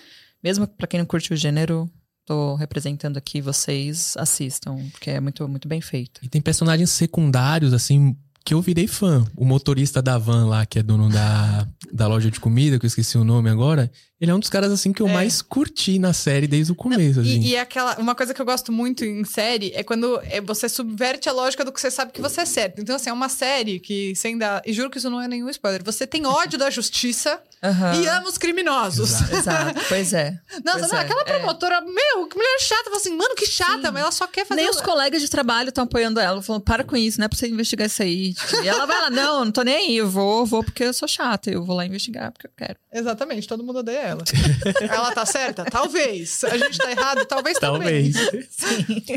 [0.42, 1.88] mesmo pra quem não curte o gênero,
[2.26, 6.20] tô representando aqui, vocês assistam, porque é muito, muito bem feito.
[6.22, 9.24] E tem personagens secundários, assim, que eu virei fã.
[9.36, 12.88] O motorista da van lá, que é dono da, da loja de comida, que eu
[12.88, 15.12] esqueci o nome agora, ele é um dos caras, assim, que eu É.
[15.12, 17.40] mais curti na série desde o começo, assim.
[17.40, 20.68] E, e aquela, uma coisa que eu gosto muito em série é quando é, você
[20.68, 22.80] subverte a lógica do que você sabe que você é certo.
[22.80, 24.62] Então, assim, é uma série que, sem dar.
[24.64, 25.82] E juro que isso não é nenhum spoiler.
[25.84, 27.94] Você tem ódio da justiça Aham.
[28.02, 29.10] e ama os criminosos.
[29.10, 29.34] Exato.
[29.36, 30.38] Exato, pois é.
[30.64, 31.24] Nossa, Pois não, é, aquela é.
[31.24, 32.84] promotora, meu, que mulher chata.
[32.84, 33.92] Fala assim, mano, que chata, Sim.
[33.92, 34.60] mas ela só quer fazer.
[34.60, 37.28] Nem o- os colegas de trabalho estão apoiando ela, falando, para com isso, não é
[37.28, 38.34] pra você investigar isso aí.
[38.62, 41.06] E ela vai lá, não, não tô nem aí, eu vou, vou porque eu sou
[41.08, 42.76] chata, eu vou lá investigar porque eu quero.
[42.92, 44.22] Exatamente, todo mundo odeia ela.
[44.88, 45.64] ela tá certa?
[45.64, 46.42] Talvez.
[46.44, 47.24] A gente tá errado?
[47.26, 48.10] Talvez também.
[48.12, 48.16] Talvez.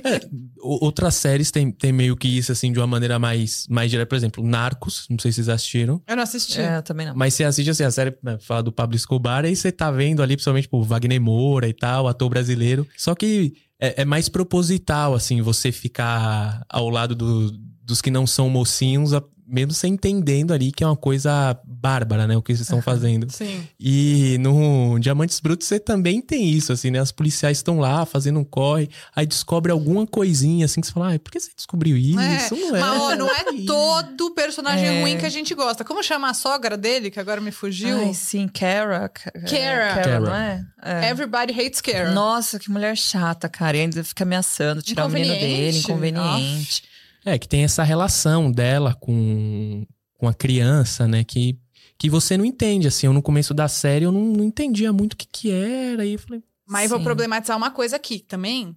[0.04, 0.28] É,
[0.60, 4.08] outras séries tem, tem meio que isso, assim, de uma maneira mais, mais direta.
[4.10, 6.02] Por exemplo, Narcos, não sei se vocês assistiram.
[6.08, 6.60] Eu não assisti.
[6.60, 7.16] É, eu também não.
[7.16, 10.22] Mas você assiste, assim, a série né, fala do Pablo Escobar, aí você tá vendo
[10.22, 12.88] ali, principalmente, tipo, Wagner Moura e tal, ator brasileiro.
[12.98, 17.52] Só que é, é mais proposital, assim, você ficar ao lado do-
[17.84, 19.14] dos que não são mocinhos,
[19.50, 22.38] mesmo você entendendo ali que é uma coisa bárbara, né?
[22.38, 23.32] O que eles estão fazendo.
[23.32, 23.68] Sim.
[23.80, 27.00] E no Diamantes Brutos você também tem isso, assim, né?
[27.00, 31.14] As policiais estão lá fazendo um corre, aí descobre alguma coisinha assim que você fala,
[31.16, 32.20] ah, por que você descobriu isso?
[32.20, 32.80] É, Não é.
[32.80, 35.02] Mas ó, não é todo personagem É.
[35.02, 35.84] ruim que a gente gosta.
[35.84, 37.98] Como chama a sogra dele, que agora me fugiu?
[37.98, 39.10] Ai, sim, Kara.
[39.10, 39.42] Kara.
[39.50, 40.20] Kara, Kara.
[40.20, 40.66] não é?
[40.84, 41.10] É.
[41.10, 42.12] Everybody hates Kara.
[42.12, 43.78] Nossa, que mulher chata, cara.
[43.78, 46.20] E ainda fica ameaçando tirar o menino dele, Inconveniente.
[46.20, 46.84] inconveniente.
[47.30, 49.86] É, que tem essa relação dela com,
[50.18, 51.24] com a criança, né?
[51.24, 51.58] Que,
[51.98, 53.08] que você não entende, assim.
[53.08, 56.06] Eu no começo da série eu não, não entendia muito o que que era.
[56.06, 57.04] E eu falei, Mas vou Sim.
[57.06, 58.76] problematizar uma coisa aqui também.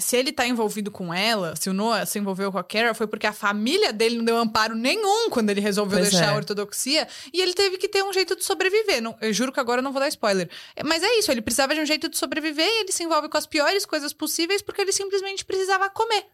[0.00, 3.06] Se ele tá envolvido com ela, se o Noah se envolveu com a Kara, foi
[3.06, 6.28] porque a família dele não deu amparo nenhum quando ele resolveu Pois deixar é.
[6.30, 7.06] a ortodoxia.
[7.32, 9.00] E ele teve que ter um jeito de sobreviver.
[9.00, 10.50] Não- eu juro que agora eu não vou dar spoiler.
[10.74, 13.28] É, Mas é isso, ele precisava de um jeito de sobreviver e ele se envolve
[13.28, 16.24] com as piores coisas possíveis porque ele simplesmente precisava comer.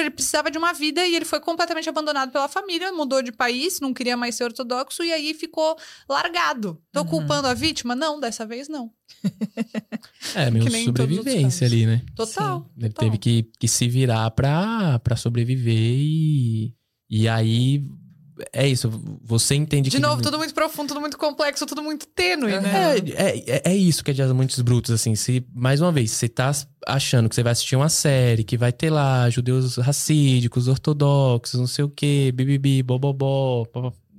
[0.00, 3.80] Ele precisava de uma vida e ele foi completamente abandonado pela família, mudou de país,
[3.80, 5.76] não queria mais ser ortodoxo e aí ficou
[6.08, 6.80] largado.
[6.92, 7.06] Tô Uhum.
[7.06, 7.94] culpando a vítima?
[7.94, 8.90] Não, dessa vez não.
[10.34, 12.02] é, meio sobrevivência ali, né?
[12.14, 12.68] Total.
[12.76, 13.04] Ele total.
[13.10, 16.74] teve que, que se virar pra, pra sobreviver e,
[17.08, 17.82] e aí
[18.52, 18.90] é isso.
[19.24, 20.02] Você entende De que.
[20.02, 22.96] novo, tudo muito profundo, tudo muito complexo, tudo muito tênue, né?
[23.14, 25.14] É, é, é isso que é Diamantes Brutos, assim.
[25.14, 26.50] Se, mais uma vez, você tá
[26.86, 31.66] achando que você vai assistir uma série que vai ter lá judeus racídicos, ortodoxos, não
[31.66, 33.66] sei o quê, bibibi, bobobó.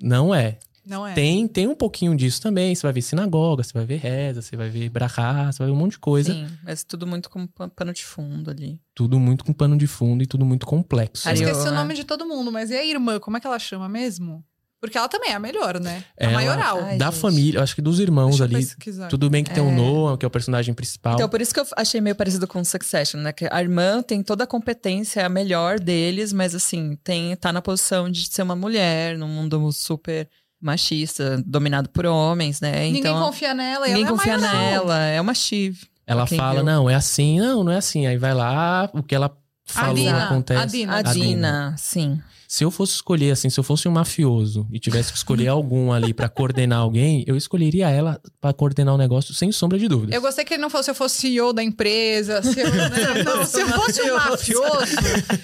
[0.01, 0.57] Não é.
[0.89, 1.13] Não é?
[1.13, 2.73] Tem, tem um pouquinho disso também.
[2.73, 5.73] Você vai ver sinagoga, você vai ver reza, você vai ver brahá, você vai ver
[5.73, 6.33] um monte de coisa.
[6.33, 8.81] Sim, mas tudo muito com pa- pano de fundo ali.
[8.95, 11.27] Tudo muito com pano de fundo e tudo muito complexo.
[11.27, 11.77] Eu Ari- esqueci o né?
[11.77, 13.19] nome de todo mundo, mas e a irmã?
[13.19, 14.43] Como é que ela chama mesmo?
[14.81, 16.05] Porque ela também é a melhor, né?
[16.17, 16.79] A Ela- maioral.
[16.81, 17.19] Ai, da gente.
[17.19, 18.55] família, acho que dos irmãos ali.
[18.55, 19.09] pesquisar.
[19.09, 19.75] Tudo bem que tem o É.
[19.75, 21.15] Noah, que é o personagem principal.
[21.15, 23.33] Então, por isso que eu achei meio parecido com Succession, né?
[23.33, 27.51] Que a irmã tem toda a competência, é a melhor deles, mas assim, tem, tá
[27.51, 30.29] na posição de ser uma mulher, num mundo super
[30.61, 32.85] machista, dominado por homens, né?
[32.85, 34.61] Ninguém então, confia nela e ninguém ela é confia maioral.
[34.61, 35.87] nela, é uma chive.
[36.05, 36.63] Ela fala, viu?
[36.63, 38.07] não, é assim, não, não é assim.
[38.07, 39.35] Aí vai lá, o que ela
[39.65, 40.61] falou Dina, acontece.
[40.61, 40.93] a Dina.
[40.93, 41.13] A A Dina.
[41.13, 42.21] Dina, sim.
[42.51, 45.91] Se eu fosse escolher, assim, se eu fosse um mafioso e tivesse que escolher algum
[45.91, 50.15] ali pra coordenar alguém, eu escolheria ela pra coordenar o negócio sem sombra de dúvidas.
[50.15, 52.41] Eu gostei que ele não fosse se eu fosse CEO da empresa.
[52.41, 53.23] Se eu, né?
[53.23, 54.95] Não, se eu fosse um mafioso,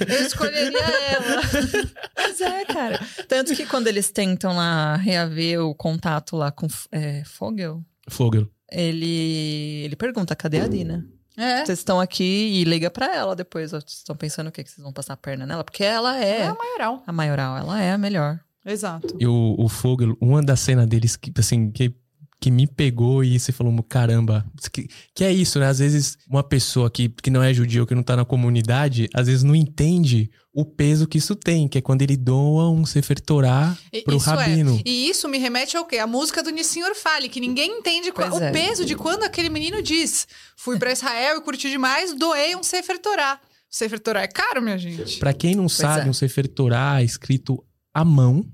[0.08, 1.42] eu escolheria ela.
[2.16, 3.00] Pois é, cara.
[3.28, 8.50] Tanto que quando eles tentam lá reaver o contato lá com é, Fogel, Fogel.
[8.72, 11.06] ele, ele pergunta, cadê a Dina?
[11.38, 11.66] É.
[11.66, 13.74] Vocês estão aqui e liga pra ela depois.
[13.74, 13.80] ó.
[13.80, 14.64] Vocês estão pensando o quê?
[14.64, 15.64] Que vocês vão passar a perna nela?
[15.64, 17.04] Porque ela É é a maioral.
[17.06, 18.40] a maioral, ela é a melhor.
[18.66, 19.16] Exato.
[19.20, 21.94] E o, o Fogel, uma das cenas deles que, assim, que,
[22.40, 25.68] que me pegou e você falou, caramba, que, que é isso, né?
[25.68, 29.28] Às vezes uma pessoa que, que não é judeu, que não tá na comunidade, às
[29.28, 33.20] vezes não entende o peso que isso tem, que é quando ele doa um Sefer
[33.20, 34.78] Torah E- pro isso rabino.
[34.78, 34.90] É.
[34.90, 35.98] E isso me remete ao quê?
[35.98, 38.52] A música do Nissim Orfali, que ninguém entende qual, Pois o é.
[38.52, 43.00] peso de quando aquele menino diz: Fui pra Israel e curti demais, doei um Sefer
[43.00, 43.40] Torah.
[43.70, 45.20] O Sefer Torah é caro, minha gente.
[45.20, 46.10] Pra quem não sabe, é.
[46.10, 47.62] um Sefer Torah é escrito
[47.94, 48.46] à mão.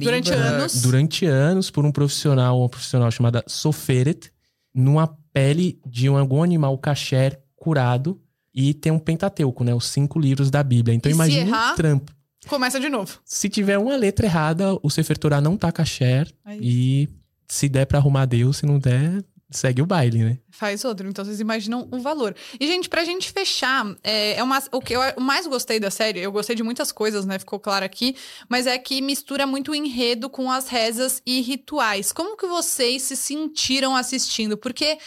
[0.00, 0.82] Durante anos.
[0.82, 4.32] durante anos por um profissional, uma profissional chamada Soferet,
[4.74, 8.20] numa pele de um, algum animal kasher curado
[8.54, 9.74] e tem um Pentateuco, né?
[9.74, 10.94] Os cinco livros da Bíblia.
[10.94, 11.72] Então E imagina errar?
[11.72, 12.12] um trampo.
[12.48, 13.18] Começa de novo.
[13.24, 17.08] Se tiver uma letra errada, o Sefer Torah não tá kasher Aí e
[17.46, 20.38] se der pra arrumar Deus, se não der, segue o baile, né?
[20.50, 21.08] Faz outro.
[21.08, 22.34] Então vocês imaginam o valor.
[22.58, 26.20] E, gente, pra gente fechar, é, é uma, o que eu mais gostei da série,
[26.20, 27.38] eu gostei de muitas coisas, né?
[27.38, 28.16] Ficou claro aqui,
[28.48, 32.12] mas é que mistura muito o enredo com as rezas e rituais.
[32.12, 34.56] Como que vocês se sentiram assistindo?
[34.56, 34.98] Porque.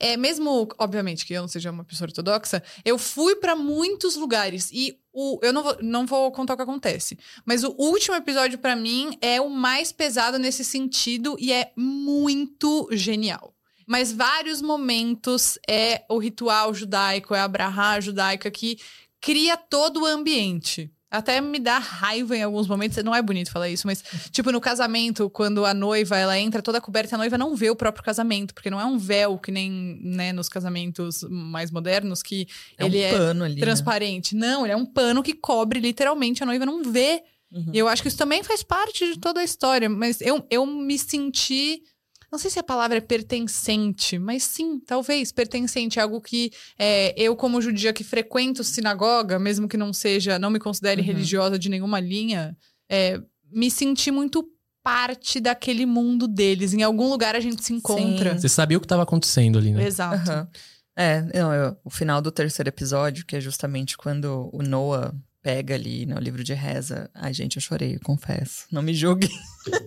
[0.00, 4.70] É, mesmo, obviamente, que eu não seja uma pessoa ortodoxa, eu fui pra muitos lugares
[4.72, 7.18] e o, eu não vou, não vou contar o que acontece.
[7.44, 12.88] Mas o último episódio, pra mim, é o mais pesado nesse sentido e é muito
[12.92, 13.52] genial.
[13.88, 18.78] Mas vários momentos é o ritual judaico, é a brahá judaica que
[19.20, 20.90] cria todo o ambiente.
[21.10, 23.02] Até me dá raiva em alguns momentos.
[23.02, 26.82] Não é bonito falar isso, mas, tipo, no casamento, quando a noiva ela entra toda
[26.82, 29.98] coberta, a noiva não vê o próprio casamento, porque não é um véu que nem
[30.02, 33.54] né, nos casamentos mais modernos, que É ele um é pano ali.
[33.54, 33.60] né?
[33.62, 34.36] transparente.
[34.36, 37.22] Não, ele é um pano que cobre literalmente, a noiva não vê.
[37.50, 37.70] Uhum.
[37.72, 39.88] E eu acho que isso também faz parte de toda a história.
[39.88, 41.82] Mas eu, eu me senti.
[42.30, 45.98] Não sei se a palavra é pertencente, mas sim, talvez, pertencente.
[45.98, 50.58] Algo que é, eu, como judia que frequento sinagoga, mesmo que não seja, não me
[50.58, 51.06] considere Uhum.
[51.06, 52.56] religiosa de nenhuma linha,
[52.90, 53.20] é,
[53.50, 54.46] me senti muito
[54.82, 56.72] parte daquele mundo deles.
[56.74, 58.34] Em algum lugar a gente se encontra.
[58.34, 58.40] Sim.
[58.40, 59.86] Você sabia o que tava acontecendo ali, né?
[59.86, 60.30] Exato.
[60.30, 60.48] Aham.
[60.96, 65.74] É, não, eu- o final do terceiro episódio, que é justamente quando o Noah pega
[65.74, 67.08] ali, né, o livro de reza.
[67.14, 68.64] Ai, gente, eu chorei, eu confesso.
[68.72, 69.30] Não me julgue.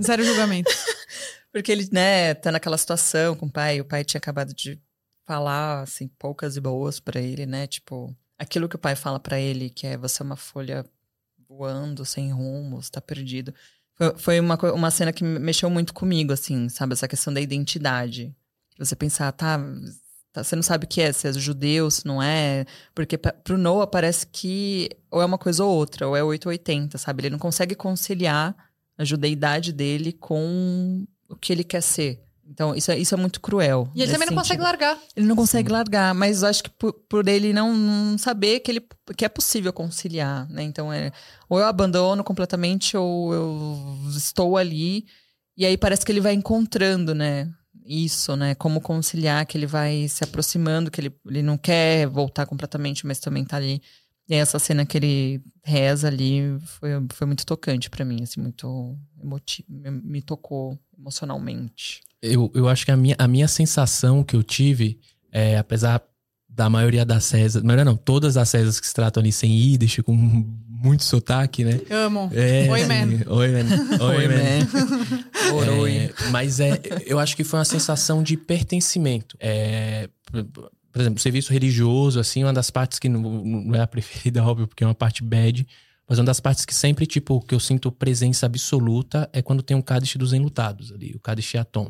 [0.01, 0.71] Zero julgamento.
[1.51, 3.81] Porque ele, né, tá naquela situação com o pai.
[3.81, 4.81] O pai tinha acabado de
[5.25, 7.67] falar, assim, poucas e boas para ele, né?
[7.67, 10.85] Tipo, aquilo que o pai fala para ele, que é você é uma folha
[11.47, 13.53] voando, sem rumo, está perdido.
[13.95, 16.93] Foi, foi uma, uma cena que mexeu muito comigo, assim, sabe?
[16.93, 18.33] Essa questão da identidade.
[18.79, 19.59] Você pensar, tá,
[20.31, 22.65] tá, você não sabe o que é, se é judeu, se não é.
[22.95, 27.21] Porque pro Noah parece que ou é uma coisa ou outra, ou é 880, sabe?
[27.21, 28.55] Ele não consegue conciliar
[28.97, 32.23] a judeidade dele com o que ele quer ser.
[32.51, 33.89] Então, isso é, isso é muito cruel.
[33.95, 34.97] E ele também não consegue largar.
[35.15, 35.73] Ele não consegue Sim.
[35.73, 39.29] largar, mas eu acho que por, por ele não, não, saber que, ele, que é
[39.29, 40.61] possível conciliar, né?
[40.61, 41.11] Então, é,
[41.47, 45.05] ou eu abandono completamente, ou eu estou ali.
[45.55, 47.49] E aí parece que ele vai encontrando, né?
[47.85, 48.53] Isso, né?
[48.55, 53.19] Como conciliar, que ele vai se aproximando, que ele, ele não quer voltar completamente, mas
[53.19, 53.81] também tá ali.
[54.27, 58.97] E essa cena que ele reza ali foi, foi muito tocante para mim, assim, muito
[59.21, 62.01] emotivo, me, me tocou emocionalmente.
[62.21, 64.99] Eu, eu acho que a minha, a minha sensação que eu tive,
[65.31, 66.01] é, apesar
[66.47, 70.01] da maioria das César, maioria não, todas as César que se tratam ali sem Yiddish,
[70.01, 71.79] com muito sotaque, né?
[71.89, 72.29] Amo.
[72.33, 73.07] É, oi, man.
[73.27, 74.05] Oi, man.
[74.05, 75.79] Oi, man.
[75.79, 75.97] oi.
[75.97, 79.37] É, mas é, eu acho que foi uma sensação de pertencimento.
[79.39, 80.09] É,
[80.91, 84.67] por exemplo, serviço religioso, assim, uma das partes que não, não é a preferida, óbvio,
[84.67, 85.65] porque é uma parte bad,
[86.11, 89.77] mas uma das partes que sempre, tipo, que eu sinto presença absoluta é quando tem
[89.77, 91.89] um Kadish dos Enlutados ali, o Kadish Atom.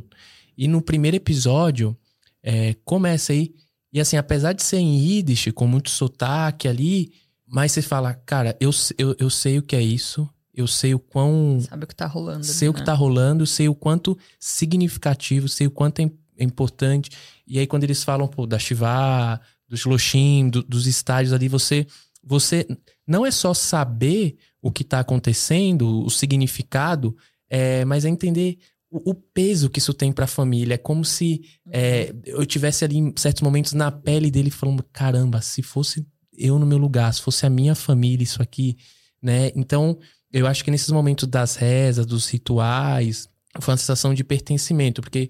[0.56, 1.98] E no primeiro episódio,
[2.44, 3.52] é, começa aí,
[3.92, 7.12] e assim, apesar de ser em Yiddish, com muito sotaque ali,
[7.48, 11.00] mas você fala, cara, eu, eu, eu sei o que é isso, eu sei o
[11.00, 11.60] quão.
[11.68, 12.44] Sabe o que tá rolando.
[12.44, 12.86] Sei ali, o que né?
[12.86, 17.10] tá rolando, sei o quanto significativo, sei o quanto é, é importante.
[17.48, 21.88] E aí, quando eles falam, pô, da Shiva, do Shloshim, do, dos estádios ali, você
[22.24, 22.68] você
[23.12, 27.16] não é só saber o que está acontecendo, o significado,
[27.50, 28.58] é, mas é entender
[28.90, 30.76] o, o, peso que isso tem para a família.
[30.76, 35.42] É como se é, eu tivesse ali em certos momentos na pele dele falando: caramba,
[35.42, 36.08] se fosse
[36.38, 38.78] eu no meu lugar, se fosse a minha família, isso aqui,
[39.22, 39.52] né?
[39.56, 40.00] Então,
[40.32, 43.28] eu acho que nesses momentos das rezas, dos rituais,
[43.60, 45.30] foi uma sensação de pertencimento, porque,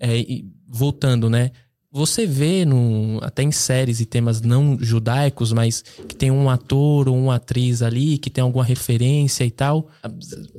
[0.00, 0.10] é,
[0.66, 1.52] voltando, né?
[1.92, 7.08] Você vê no, até em séries e temas não judaicos, mas que tem um ator
[7.08, 9.88] ou uma atriz ali que tem alguma referência e tal,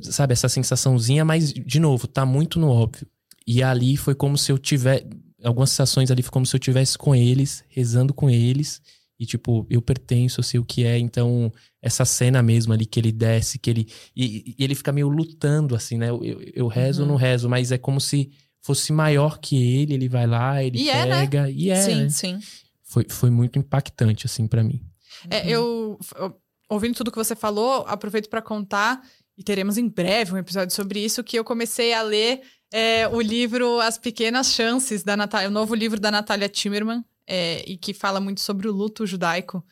[0.02, 3.08] sabe, essa sensaçãozinha, mas, de novo, tá muito no óbvio.
[3.48, 5.06] E ali foi como se eu tivesse.
[5.44, 8.82] Algumas sensações ali foi como se eu tivesse com eles, rezando com eles.
[9.20, 11.00] E, tipo, eu pertenço, eu sei o que é.
[11.00, 11.52] Então,
[11.82, 13.88] essa cena mesmo ali que ele desce, que ele.
[14.16, 16.10] E, e ele fica meio lutando, assim, né?
[16.10, 17.14] Eu, eu, eu rezo ou uhum.
[17.14, 18.30] não rezo, mas é como se
[18.62, 21.40] fosse maior que ele, ele vai lá, ele e pega.
[21.40, 21.52] É, né?
[21.52, 21.76] E é.
[21.76, 22.10] Sim, né?
[22.10, 22.40] sim.
[22.84, 24.82] Foi, foi muito impactante, assim, para mim.
[25.30, 26.36] É, eu, eu,
[26.70, 29.02] ouvindo tudo que você falou, aproveito para contar,
[29.38, 32.42] e teremos em breve um episódio sobre isso, que eu comecei a ler
[32.72, 37.64] é, o livro As Pequenas Chances, da Natália, o novo livro da Natália Timmerman, é,
[37.68, 39.64] e que fala muito sobre o luto judaico.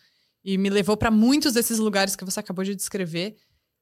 [0.43, 3.35] E me levou para muitos desses lugares que você acabou de descrever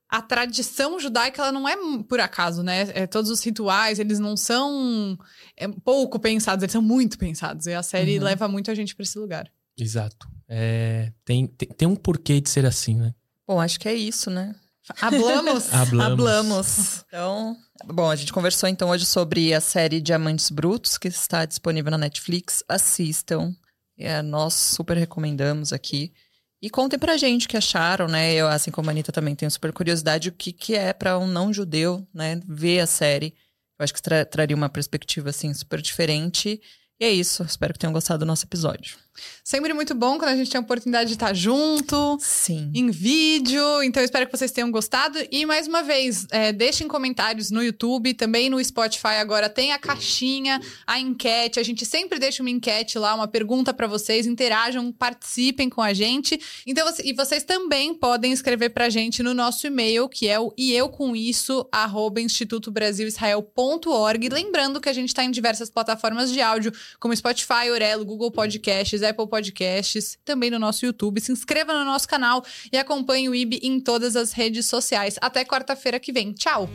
[0.10, 2.89] a tradição judaica ela não é por acaso, né?
[2.93, 5.18] É, todos os rituais, eles não são
[5.55, 7.66] é, pouco pensados, eles são muito pensados.
[7.68, 8.24] E a série uhum.
[8.24, 9.51] leva muito a gente para esse lugar.
[9.78, 10.28] Exato.
[10.47, 13.14] É, tem, tem, tem, um porquê de ser assim, né?
[13.45, 14.55] Bom, acho que é isso, né?
[15.01, 15.72] Hablamos.
[15.74, 16.12] Hablamos.
[16.12, 17.03] Hablamos.
[17.08, 21.91] Então, bom, a gente conversou então hoje sobre a série Diamantes Brutos, que está disponível
[21.91, 22.64] na Netflix.
[22.68, 23.53] Assistam.
[23.97, 26.14] É, nós super recomendamos aqui.
[26.62, 28.34] E contem pra gente o que acharam, né?
[28.34, 31.28] Eu, assim como a Anitta, também tenho super curiosidade o que, que é para um
[31.28, 32.41] não judeu, né?
[32.47, 33.36] Ver a série.
[33.80, 36.60] Eu acho que tra traria uma perspectiva, assim, super diferente.
[36.99, 37.43] E é isso.
[37.43, 38.97] Espero que tenham gostado do nosso episódio.
[39.43, 42.18] Sempre muito bom quando a gente tem a oportunidade de estar junto.
[42.20, 42.70] Sim.
[42.74, 43.82] Em vídeo.
[43.84, 45.18] Então, espero que vocês tenham gostado.
[45.32, 49.80] E, mais uma vez, é, deixem comentários no YouTube, também no Spotify agora tem a
[49.80, 51.59] caixinha, a enquete.
[51.59, 54.28] A gente sempre deixa uma enquete lá, uma pergunta para vocês.
[54.28, 56.39] Interajam, participem com a gente.
[56.65, 60.74] Então, e vocês também podem escrever pra gente no nosso e-mail, que é o e
[60.74, 64.30] eu com isso, arroba institutobrasilisrael.org.
[64.30, 69.03] Lembrando que a gente está em diversas plataformas de áudio, como Spotify, Orelo, Google Podcasts,
[69.10, 71.20] Apple Podcasts, também no nosso YouTube.
[71.20, 75.16] Se inscreva no nosso canal e acompanhe o IB em todas as redes sociais.
[75.22, 76.34] Até quarta-feira que vem.
[76.34, 76.70] Tchau!